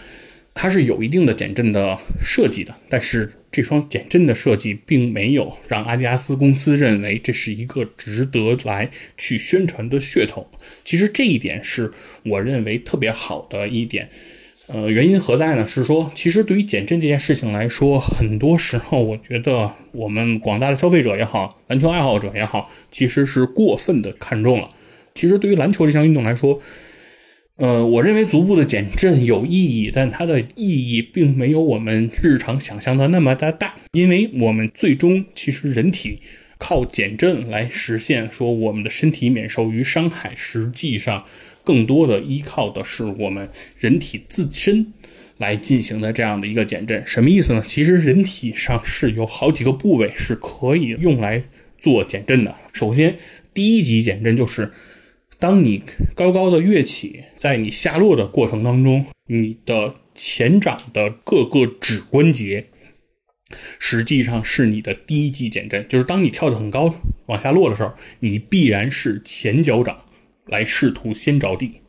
[0.55, 10.49] 它是有一定的减震的设计的，但是这双减震的设计并没有让阿迪达斯公司认为这是一个值得来去宣传的噱头。
[10.85, 11.91] 其实这一点是
[12.23, 14.09] 我认为特别好的一点。
[14.67, 15.67] 呃，原因何在呢？
[15.67, 24.69] 是说，其实对于减震这件事情来说，很多时候我觉得我们广大的消费者也好，篮球爱好者也好，其实是过分的看重了。
[25.13, 26.59] 其实对于篮球这项运动来说，
[27.57, 36.19] 呃，我认为足部的减震有意义，但它的意义并没有我们日常想象的那么的大，因为我们最终其实人体
[36.57, 41.25] 靠减震来实现说我们的身体免受于伤害，实际上。
[41.63, 44.93] 更多的依靠的是我们人体自身
[45.39, 47.63] 来进行的这样的一个减震，什么意思呢？
[47.65, 51.41] 其实人体上是有好几个部位是可以用来
[51.79, 52.55] 做减震的。
[52.71, 53.17] 首先，
[53.55, 54.69] 第一级减震就是
[55.39, 55.83] 当你
[56.15, 62.67] 高高的跃起，在你下落的过程当中，你的前掌的各个指关节
[63.79, 66.95] 实际上是你的第一级减震，就是当你跳得很高
[67.27, 70.01] 往下落的时候，你必然是前脚掌。
[70.47, 71.81] 来试图先着地，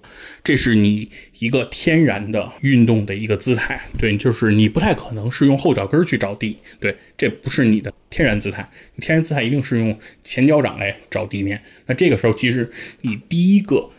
[0.46, 3.80] 这是你一个天然的运动的一个姿态。
[3.98, 6.56] 对，就是你不太可能是用后脚跟去着地。
[6.78, 8.70] 对，这不是你的天然姿态。
[8.94, 11.60] 你天然姿态一定是用前脚掌来着地面。
[11.86, 13.90] 那这个时候，其实你第一个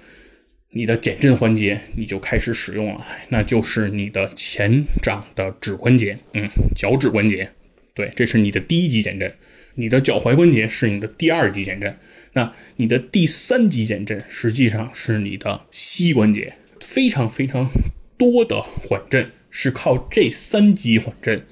[0.70, 7.52] 你的减震环节你就开始使用了，那就是你的前掌的指关节，嗯，脚趾关节。
[7.94, 9.34] 对，这是你的第一级减震。
[9.76, 11.98] 你的脚踝关节是你的第二级减震。
[12.38, 17.68] 那你的第三级减震实际上是你的膝关节，非常非常
[18.16, 21.44] 多的缓震是靠这三级缓震，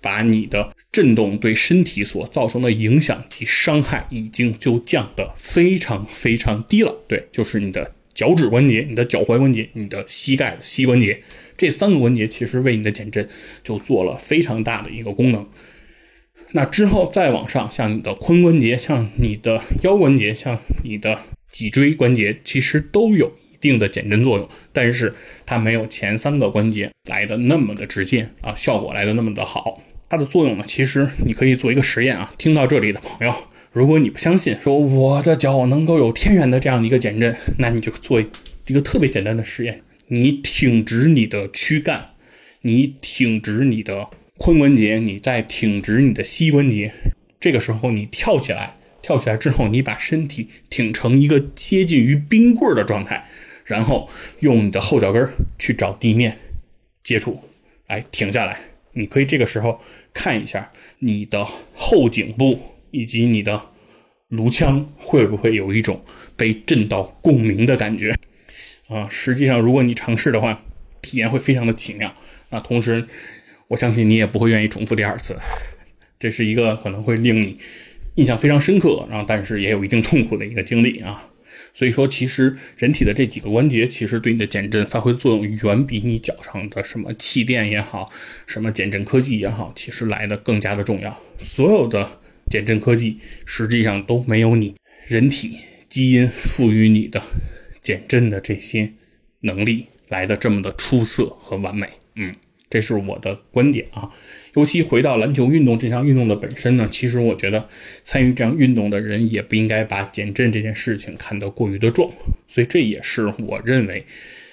[0.00, 6.92] 把你的震动对身体所造成的影响及伤害已经就降得非常非常低了。
[7.06, 11.22] 对，就是你的脚趾关节、你的脚踝关节、你的膝盖的膝关节
[11.56, 13.28] 这三个关节，其实为你的减震
[13.62, 15.46] 就做了非常大的一个功能。
[16.56, 21.18] 那之后再往上，像你的髋关节，像你的腰关节，像你的
[21.50, 25.12] 脊椎关节，其实都有一定的减震作用，但是
[25.44, 29.82] 它没有前三个关节来的那么的直接啊，效果来的那么的好。
[30.08, 32.32] 它的作用呢，其实你可以做一个实验啊。
[32.38, 33.34] 听到这里的朋友，
[33.72, 42.10] 如果你不相信说我的脚能够有天然的这样的一个减震，那你就做一个特别简单的实验：你挺直你的躯干，
[42.60, 44.06] 你挺直你的。
[44.38, 46.92] 髋关节，你再挺直你的膝关节，
[47.38, 53.28] 这个时候你跳起来，跳起来之后，你把身体挺成一个接近于冰棍的状态，
[53.64, 56.36] 然后用你的后脚跟去找地面
[57.04, 57.40] 接触，
[57.86, 58.58] 来停下来。
[58.92, 59.80] 你可以这个时候
[60.12, 63.70] 看一下你的后颈部以及你的
[64.28, 66.04] 颅腔会不会有一种
[66.36, 68.14] 被震到共鸣的感觉
[68.88, 69.08] 啊？
[69.08, 70.64] 实际上，如果你尝试的话，
[71.02, 72.12] 体验会非常的奇妙
[72.50, 72.58] 啊。
[72.58, 73.06] 同时，
[73.68, 75.36] 我相信你也不会愿意重复第二次，
[76.18, 77.58] 这是一个可能会令你
[78.16, 81.30] 印象非常深刻，然后但是也有一定痛苦的一个经历啊。
[81.72, 88.12] 所以说，其实人体的这几个关节，其实对你的减震发挥作用，远比你脚上的什么气垫也好，
[88.46, 91.20] 什么减震科技也好，其实来的更加的重要。
[91.38, 97.20] 所有的减震科技，实际上都没有你人体基因赋予你的
[97.80, 98.92] 减震的这些
[99.40, 101.88] 能力来的这么的出色和完美。
[102.14, 102.36] 嗯。
[102.70, 104.10] 这是我的观点啊，
[104.54, 107.68] 尤其回到篮球运动这项运动的本身呢，其实我觉得
[108.02, 112.12] 参与这样运动的人也不应该把减震这件事情看得过于的重，
[112.48, 114.04] 所以这也是我认为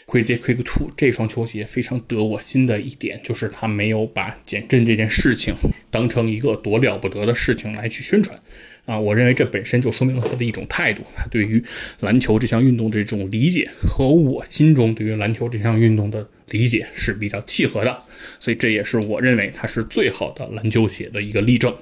[0.06, 5.56] Crazy Quick Two 这双球鞋非常得我心的一点，就是它没有把减震这件事情
[5.90, 8.40] 当成一个多了不得的事情来去宣传。
[8.86, 11.64] 啊，我认为这本身就说明了他的一种态度，他对于
[12.00, 18.04] 篮球这项运动这种理解和我心中对于篮球这项运动的理解是比较契合的，
[18.40, 21.76] 所以这也是我认为它是最好的篮球鞋的一个例证。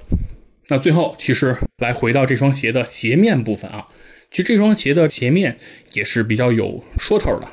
[0.68, 3.86] 那最后，其实来回到这双鞋的鞋面部分啊，
[4.30, 5.58] 其实这双鞋的鞋面
[5.94, 7.48] 也是比较有说头的。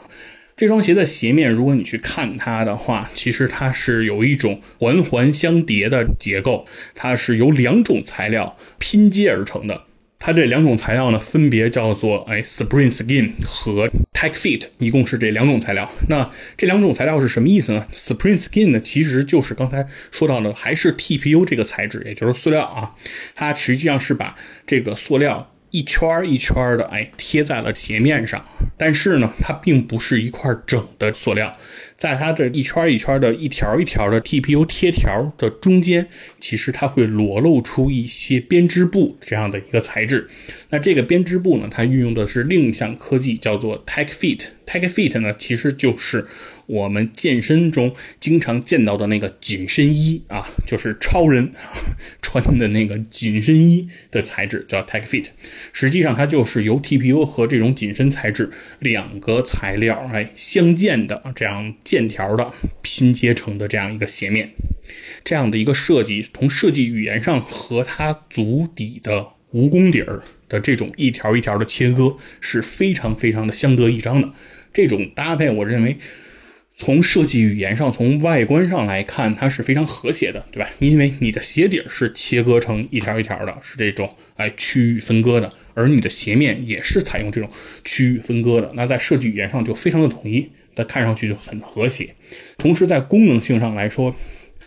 [0.57, 9.83] 这双鞋的鞋面，如果你去看它的话，其实它是有一种环环相叠的结构，它是由两种材料拼接而成的。
[10.17, 15.91] 它这两种材料呢，分别叫做哎，Spring Skin 和 Tech Fit，一共是这两种材料。
[16.09, 22.95] 那这两种材料是什么意思呢？Spring Skin 呢，其实就是刚才说到的，还是 TPU 这个材质，也就是塑料啊。
[23.35, 24.33] 它实际上是把
[24.65, 25.53] 这个塑料。
[25.77, 28.43] 一圈一圈的，哎，贴在了鞋面上。
[28.79, 31.55] 但是呢，它并不是一块整的塑料，
[31.97, 36.07] 在它这一圈一圈的一条一条的 TPU 贴条的中间，
[36.39, 40.29] 其实它会裸露出一些编织布这样的一个材质。
[40.69, 44.45] 那这个编织布呢，它运用的是另一项科技，叫做 Tech Fit。
[44.65, 46.27] Tech Fit 呢，其实就是。
[46.67, 51.53] 我们健身中经常见到的那个紧身衣啊，就是超人
[52.21, 55.27] 穿的那个紧身衣的材质叫 Tech Fit，
[55.71, 64.51] 实际上它就是由 TPU 和这种紧身材质两个材料哎相间的这样剑条的拼接成的这样一个鞋面，
[65.23, 74.29] 这样的一个设计，从设计语言上和它足底的蜈蚣底儿的这种一条一条的切割是非常非常的相得益彰的。
[74.73, 75.97] 这种搭配，我认为。
[76.79, 80.69] 从设计语言上，从外观上来看，它是非常和谐的，对吧？
[80.77, 87.49] 因为你的鞋底是切割成一条一条的，是这种哎区域分割的，而你的鞋面也是采用这种
[87.83, 88.71] 区域分割的。
[88.75, 92.15] 那在设计语言上就非常的统一，它看上去就很和谐。
[92.57, 94.15] 同时在功能性上来说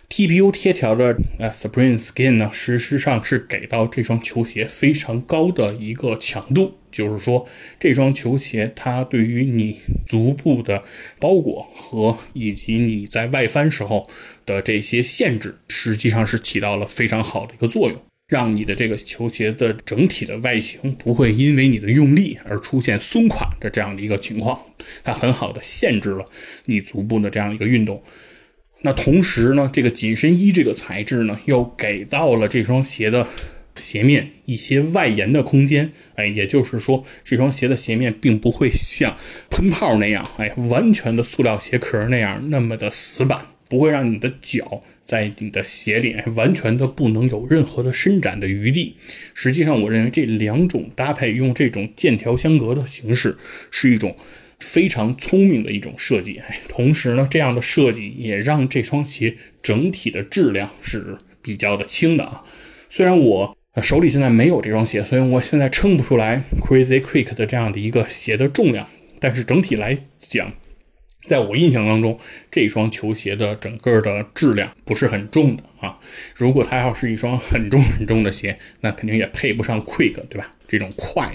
[0.09, 7.47] ，TPU 贴条的呃 Spring Skin 呢，事实上是给到这双球鞋非常高的一个强度，就是说
[7.79, 10.83] 这双球鞋它对于你足部的
[11.17, 14.09] 包裹和以及你在外翻时候
[14.45, 18.01] 的这些限制，实际上是起到了非常好的一个作用，
[18.31, 24.57] 让你的这个球鞋的整体的外形不会因为你的用力而出现松垮的这样的一个情况，
[25.03, 26.23] 它很好的限制了
[26.63, 28.01] 你足部的这样一个运动。
[28.83, 33.27] 那同时呢，这个紧身衣这个材质呢，又给到了这双鞋的
[33.75, 35.91] 鞋面一些外延的空间。
[36.15, 39.17] 哎，也就是说，这双鞋的鞋面并不会像
[39.49, 48.97] 喷泡那样，哎，完全的塑料鞋壳那样那么的死板，不会让你的脚在你的鞋里完全的不能有任何的伸展的余地。
[49.33, 53.37] 实际上，我认为这两种搭配用这种剑条相隔的形式
[53.71, 54.15] 是一种。
[54.59, 62.43] 非常聪明的一种设计，同时呢，这样的设计也让这双鞋整体的质量是比较的轻的啊。
[62.87, 68.87] 虽然我手里现在没有这双鞋，所以我现在称不出来 Crazy Quick 的这样的一个鞋的重量，
[69.19, 70.53] 但是整体来讲，
[71.27, 72.19] 在我印象当中，
[72.49, 75.99] 这双球鞋的整个的质量不是很重的啊。
[76.35, 80.51] 如果它要是一双很重很重的鞋，那肯定也配不上 Quick，对吧？
[80.67, 81.31] 这种快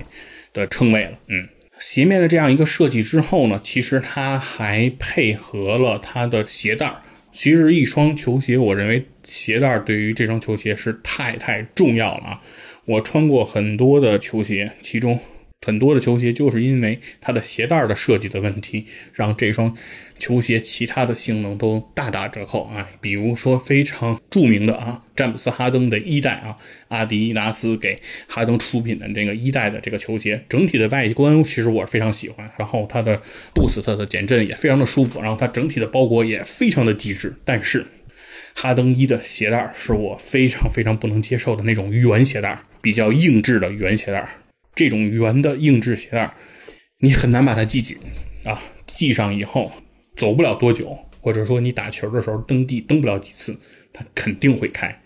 [0.53, 1.49] 的称谓了，嗯。
[1.79, 7.03] 鞋面的这样一个设计之后呢，其实它还配合了它的鞋带儿。
[7.33, 12.43] 其实一双球鞋，我认为鞋带儿对于这双球鞋是太太重要了啊！
[12.87, 15.21] 我穿过很多的球鞋，其中。
[15.65, 19.77] 很多的球鞋就是因为它的鞋带的设计的问题，让这双
[20.17, 22.89] 球鞋其他的性能都大打折扣啊。
[23.01, 26.55] 比如说非常著名的啊，詹姆斯哈登的一代啊，
[26.89, 27.99] 阿迪达斯给
[28.29, 33.21] 哈登出品的这个一代的这个球鞋，整体的外观其实我非常喜欢，然后它的
[33.53, 37.35] Boost 的减震也非常的舒服，然后它整体的包裹也非常的极致。
[37.45, 37.87] 但是
[38.55, 44.29] 哈登一的鞋带是我非常非常不能接受的那种圆鞋带，比较硬质的圆鞋带。
[44.77, 46.35] 这种圆的硬质鞋带，
[47.01, 47.97] 你很难把它系紧
[48.45, 48.63] 啊！
[48.87, 49.73] 系上以后
[50.17, 53.59] 走不了多久，或者说你打球的时候蹬地蹬不了几次，
[53.95, 55.01] 它肯定会开。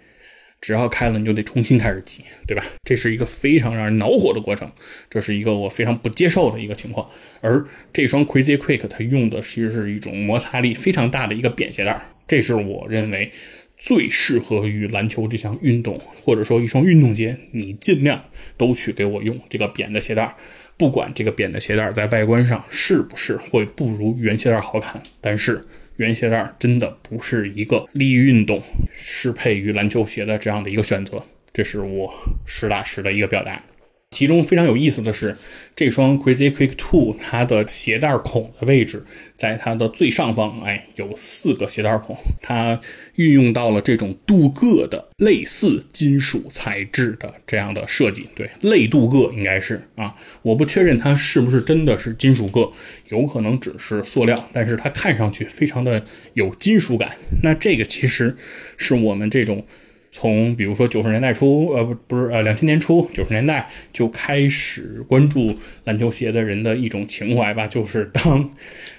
[0.60, 2.62] 只要开了，你就得重新开始系，对吧？
[2.82, 4.70] 这是一个非常让人恼火的过程，
[5.08, 7.08] 这是一个我非常不接受的一个情况。
[7.40, 13.32] 而这双 Crazy Quick 它用的其实是一种摩擦力非常大的一个扁鞋带，这是我认为。
[13.80, 18.26] 最适合于篮球这项运动，或者说一双运动鞋，你尽量
[18.56, 20.36] 都去给我用这个扁的鞋带
[20.76, 25.64] 不管这个扁的鞋带在外观上是不是会不如圆鞋带好看，但是
[25.96, 28.62] 圆鞋带真的不是一个利于运动、
[28.94, 32.12] 适配于篮球鞋的这样的一个选择，这是我
[32.46, 33.62] 实打实的一个表达。
[34.10, 35.36] 其中非常有意思的是，
[35.76, 39.04] 这双 Crazy Quick Two 它的鞋带孔的位置，
[39.36, 42.80] 在它的最上方，哎，有四个鞋带孔，它
[43.14, 52.72] 运用到了这种镀铬的类似金属材质的这样的设计，对，类镀铬应该是啊，我不确认它是不是真的是金属铬，
[53.10, 56.04] 有可能只是塑料，但是它看上去非常的
[56.34, 57.16] 有金属感。
[57.44, 58.36] 那这个其实
[58.76, 59.64] 是我们这种。
[60.12, 68.50] 从比如说九十年代初，呃不不是呃两千年初九十年代就开始关注篮球鞋的人的一种情怀吧，就是 当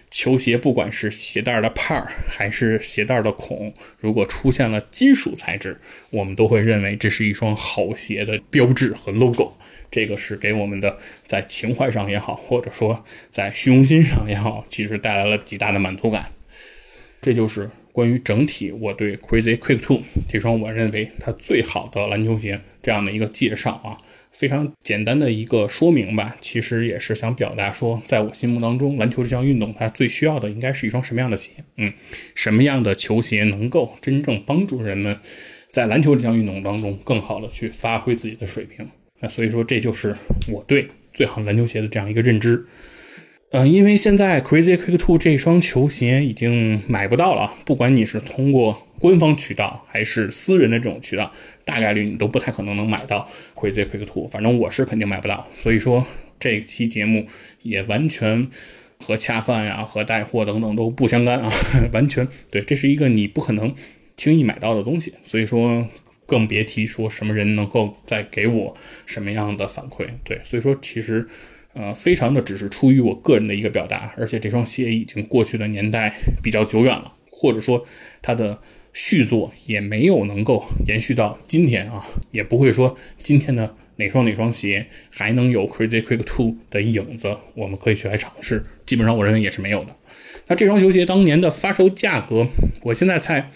[0.09, 5.77] 球鞋不管是鞋带的帕儿还是鞋带的孔，如果出现了金属材质，
[6.09, 9.53] 我们都会认为这是一双好鞋的标志和 logo。
[9.89, 10.97] 这个是给我们的
[11.27, 16.31] 在情怀上也好，或者说在虚荣心上也好，其实带来了极大的满足感。
[17.21, 23.97] 这就是关于整体我对 Crazy Quick Two 这双我认为它最好的篮球鞋这样的一个介绍啊，
[24.31, 26.35] 非常简单的一个说明吧。
[26.41, 31.51] 其实也是想表达说，在我心目当中，篮球这项运动它最需要的应该是一双什么样的鞋？
[31.77, 31.93] 嗯，
[32.33, 35.19] 什么样的球鞋能够真正帮助人们
[35.69, 38.87] 在篮球这项运动当中更好的去发挥自己的水平？
[39.19, 40.15] 那所以说，这就是
[40.47, 42.65] 我对最好篮球鞋的这样一个认知。
[43.53, 51.33] 嗯，因为现在 Crazy Quick Two 这双球鞋已经买不到了，不管你是通过官方渠道还是私人的这种渠道，
[51.65, 54.25] 大概率你都不太可能能买到 Crazy Quick Two。
[54.29, 55.45] 反正我是肯定买不到。
[55.53, 56.07] 所以说，
[56.39, 57.25] 这期节目
[57.61, 58.47] 也完全
[58.97, 61.51] 和恰饭呀、和带货等等都不相干啊，
[61.91, 63.75] 完全对，这是一个你不可能
[64.15, 65.13] 轻易买到的东西。
[65.23, 65.87] 所以说。
[66.27, 68.73] 更别提说什么人能够再给我
[69.05, 71.27] 什么样的反馈，对，所以说其实，
[71.73, 76.13] 呃，非常的只是出于我个人的一个表达，而且这双鞋已经过去的年代
[76.43, 77.85] 比较久远了，或者说
[78.21, 78.59] 它的
[78.91, 89.95] 续作也没有能够延续到今天啊，也不会说今天的哪双哪双鞋还能有 Crazy Quick Two 的影子，我们可以去来尝试，基本上我认为也是没有的。
[90.47, 92.47] 那这双球鞋当年的发售价格，
[92.83, 93.51] 我现在猜。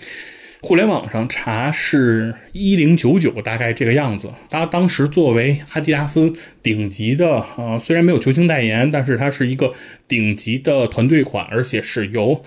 [0.66, 4.32] 互联网上查是一零九九，大概这个样子。
[4.49, 9.72] 它当时作为阿迪达斯顶级的，呃，虽然没有球星代言，但是它是一个
[10.07, 12.43] 顶级的团队款，而且是由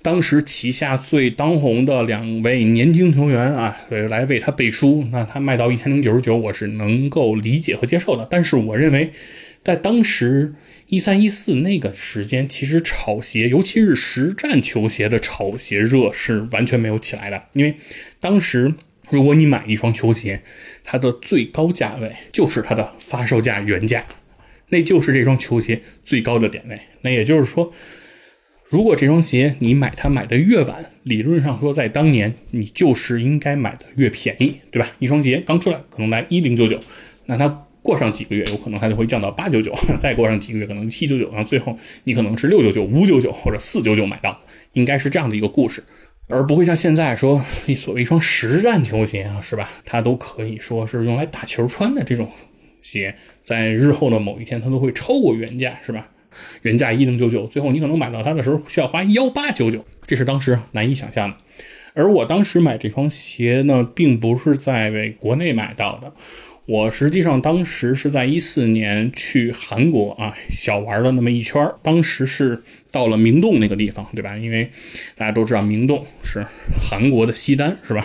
[0.00, 5.06] 当时旗下最当红的两位年轻球员啊，来为它背书。
[5.12, 8.26] 那它卖到一千零九十九，我是能够理解和接受的。
[8.30, 9.12] 但是我认为，
[9.62, 10.54] 在当时。
[10.88, 17.44] 一三一四那个时间，其实炒鞋，尤其是实战球鞋的炒鞋热是完全没有起来的。
[17.52, 17.76] 因为
[18.20, 18.72] 当时，
[19.10, 20.42] 如果你买一双球鞋，
[20.82, 24.06] 它的最高价位就是它的发售价原价，
[24.70, 26.80] 那就是这双球鞋最高的点位。
[27.02, 27.70] 那也就是说，
[28.64, 34.88] 如果这双鞋你买它买的越晚，理论上说，在当年你就是应该买的越便宜，对吧？
[35.00, 36.80] 一双鞋刚出来可能卖一零九九，
[37.26, 37.66] 那它。
[37.82, 44.40] 过上几个月，有可能它就会降到八九九； 再过上几个月，可能七九九，然后最后你可能是六九九、五九九或者四九九买到，
[44.72, 45.82] 应该是这样的一个故事，
[46.28, 47.44] 而不会像现在说
[47.76, 49.70] 所谓一双实战球鞋啊，是吧？
[49.84, 52.30] 它都可以说是用来打球穿的这种
[52.82, 56.08] 鞋，在日后的某一天它都会超过原价，是吧？
[56.62, 61.36] 原价一零九九，最后你可能买到它的时候需要花幺八九九，这是当时难以想象的。
[61.94, 66.12] 而我当时买这双鞋呢，并不是在国内买到的。
[66.68, 74.36] 我实际上当时是在一四年去韩国啊小玩了那么一圈当时是到了明洞那个地方，对吧？
[74.36, 74.68] 因为
[75.16, 76.44] 大家都知道明洞是
[76.78, 78.04] 韩国的西单，是吧？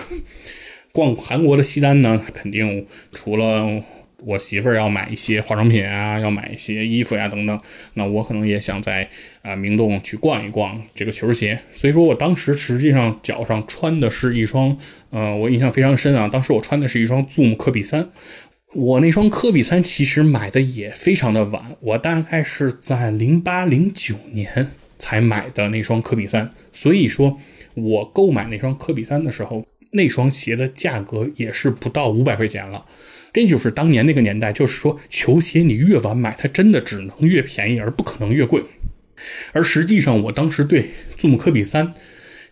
[0.93, 3.83] 逛韩国的西单呢，肯定除了
[4.25, 7.59] 我媳妇儿要买一些化妆品啊，要买一些衣服呀等等，
[7.95, 9.09] 那我可能也想在
[9.41, 11.59] 啊明洞去逛一逛这个球鞋。
[11.75, 14.77] 所以说我当时实际上脚上穿的是一双，
[15.09, 18.09] 呃，我印象非常深啊，当时我穿的是一双 Zoom 科比三。
[18.73, 27.39] 我那双科比三其实买的也非常的晚，我大概是在零八零九年才买的那双科比三，所以说，
[27.75, 32.85] 我购买那双科比三的时候，那双鞋的价格也是不到五百块钱了，
[33.31, 38.63] 这就是当年那个年代，就是说球鞋你越晚买，它真的只能越便宜，而不可能越贵。
[39.51, 41.91] 而实际上，我当时对祖姆科比三。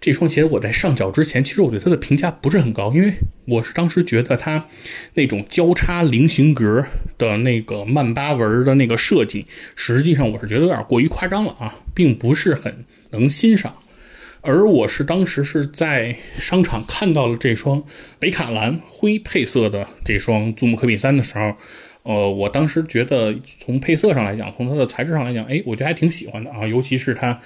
[0.02, 3.14] 这双鞋我在上脚之前，其实我对它的评价不是很高，因为
[3.46, 4.68] 我是当时觉得它
[5.14, 6.88] 那种交叉菱形格
[7.20, 9.46] 的那个曼巴纹的那个设计，
[9.76, 13.76] 实际上我是觉得有点过于夸张了啊，并不是很能欣赏。
[14.42, 17.84] 而我是当时是在商场看到了这双
[18.18, 21.54] 北卡蓝灰配色的这双祖姆科比三的时候，
[22.02, 27.40] 呃，我当时觉得从配色上来讲，从它的材质上来讲，哎，我觉得还挺喜欢的啊，尤其是它。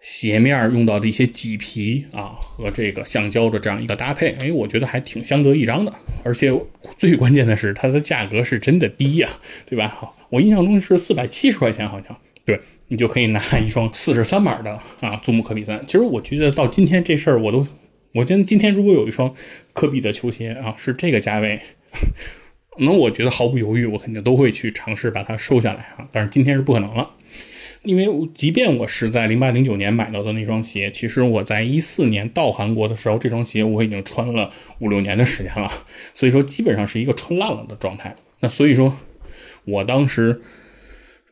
[0.00, 5.92] 鞋面用到的一些麂皮啊，和这个橡胶的这样一个搭配，哎，我觉得还挺相得益彰的。
[6.24, 6.50] 而且
[6.96, 9.28] 最关键的是，它的价格是真的低呀，
[9.66, 9.88] 对吧？
[9.88, 15.84] 好，我印象中是四百七十块钱，好像对你就可以拿一双四十三码的啊，祖母科比三。
[15.86, 17.66] 其实我觉得到今天这事儿，我都，
[18.14, 19.34] 我今今天如果有一双
[19.74, 21.60] 科比的球鞋啊，是这个价位，
[22.80, 26.08] 那我觉得毫不犹豫，我肯定都会去尝试把它收下来啊。
[26.10, 27.10] 但是今天是不可能了。
[27.82, 34.50] 因为即便我是在零八零九年买到的那双鞋，其实我在一四年到韩国的时候，这双鞋我已经穿了
[34.80, 35.70] 五六年的时间了，
[36.14, 38.16] 所以说基本上是一个穿烂了的状态。
[38.40, 38.96] 那所以说，
[39.64, 40.42] 我当时。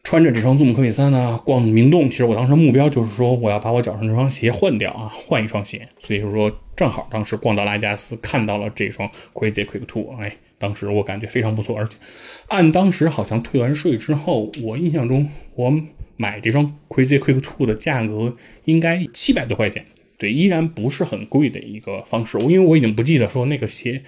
[0.04, 2.08] 穿着这双祖姆科比三呢，逛明洞。
[2.08, 5.86] 其实我当时目标就是说，我要把我脚上这双鞋换掉啊，换一双鞋。
[5.98, 11.76] 所以说，正好当时逛到拉加斯，看到了这双 Crazy Quick Two，哎，当时我感觉非常不错。
[11.76, 11.98] 而且，
[12.46, 15.70] 按当时好像退完税之后，我印象中我
[16.18, 19.86] 买这双 Crazy Quick Two 的价格应该七百多块钱，
[20.18, 22.38] 对，依然不是很贵的一个方式。
[22.40, 24.02] 因为我已经不记得说那个鞋，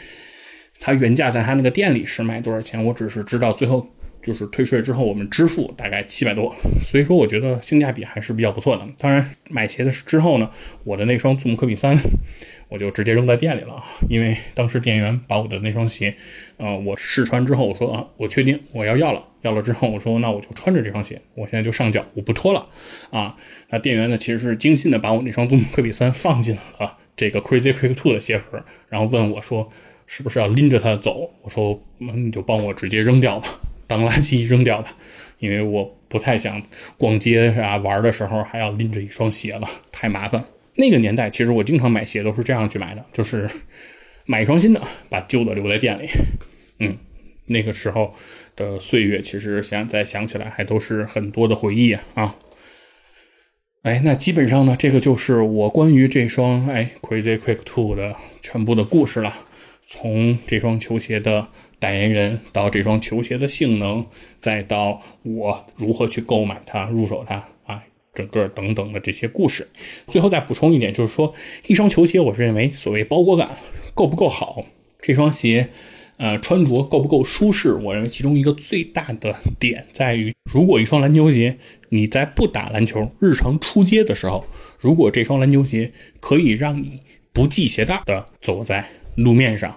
[0.78, 3.88] 它原价在它那个店里是卖多少钱，我只是知道最后。
[4.22, 8.86] 就是退税之后，我们支付大概七百多，所以说我觉得性价比还是比较不错的。
[8.98, 10.50] 当然，买鞋的之后呢，
[10.84, 11.96] 我的那双祖姆科比三，
[12.68, 16.14] 我就直接扔在店里了，因为当时店员把我的那双鞋，
[16.58, 22.68] 呃，我试穿之后，我说啊，我确定我要要了，要了之后，我说那我就穿着这双鞋，我现在就上脚，我不脱了
[23.10, 23.36] 啊。
[23.70, 29.70] 那店员呢，其实是精心的把我那双祖姆科比三放进了这个 Crazy Quick Two 的鞋盒，然后问我说，
[30.06, 31.30] 是不是要拎着它走？
[31.42, 33.48] 我说，那你就帮我直接扔掉吧。
[33.90, 34.96] 当垃圾扔掉吧，
[35.40, 36.62] 因为我不太想
[36.96, 40.44] 逛街啊玩的时候还要拎着一双鞋了，太麻烦。
[40.76, 43.50] 那个年代其实我经常买鞋都是这样去买的，就是
[44.26, 46.08] 买一双新的，把旧的留在店里。
[46.78, 46.96] 嗯，
[47.46, 48.14] 那个时候
[48.54, 52.36] 的岁月其实想再想起来还都是很多的回忆啊。
[53.82, 59.34] 哎，那基本上呢，这个就是我关于这双哎 Crazy Quick Two 的全部的故事了。
[59.88, 61.48] 从这双球鞋的。
[61.80, 64.06] 代言人到这双球鞋的性能，
[64.38, 67.82] 再到我如何去购买它、入手它啊，
[68.14, 69.66] 整个等等的这些故事。
[70.06, 71.34] 最后再补充一点，就是说
[71.66, 73.56] 一双球鞋，我认为所谓包裹感
[73.94, 74.64] 够不够好，
[75.00, 75.70] 这双鞋，
[76.18, 81.56] 呃，穿着够不够舒适，我认为其中一个最大的点在于，如果一双篮球鞋
[81.88, 84.44] 你在不打篮球、日常出街的时候，
[84.78, 87.00] 如果这双篮球鞋可以让你
[87.32, 89.74] 不系鞋带的走在路面上。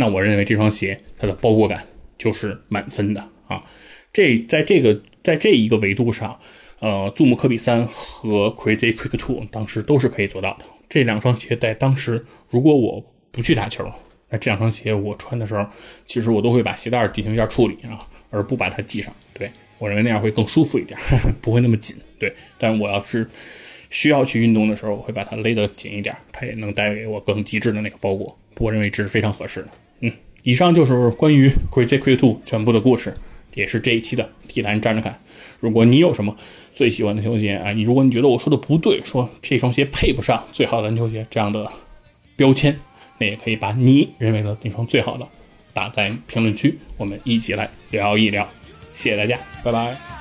[0.00, 1.84] 那我认为这双鞋它的包裹感
[2.16, 3.64] 就是满分的啊，
[4.12, 6.38] 这在这个在这一个维度上，
[6.78, 10.64] 呃，祖姆科比三和 Crazy Quick Two 当时都是可以做到的。
[10.88, 13.90] 这两双鞋在当时，如果我不去打球，
[14.30, 15.66] 那这两双鞋我穿的时候，
[16.06, 19.12] 其实我都会把鞋带进行一下处理啊，而不把它系上。
[19.34, 20.96] 对我认为那样会更舒服一点，
[21.42, 21.96] 不会那么紧。
[22.20, 23.28] 对，但我要是
[23.90, 28.38] 需要去运动的时候，我会把它勒得紧一点，它也能带给我更极致的那个包裹。
[28.58, 29.68] 我认为这是非常合适的。
[30.42, 33.14] 以上就是关于 Crazy Quick Two 全部的故事，
[33.54, 35.18] 也是这一期的体坛站着看。
[35.60, 36.36] 如果你有什么
[36.72, 41.70] 最喜欢的球鞋啊，你如果你觉得我说的不对，说这双鞋配不上最好的篮球鞋这样的
[42.36, 42.78] 标签，
[43.18, 45.26] 那也可以把你认为的那双最好的
[45.72, 48.48] 打在评论区，我们一起来聊一聊。
[48.92, 50.17] 谢谢大家，拜拜。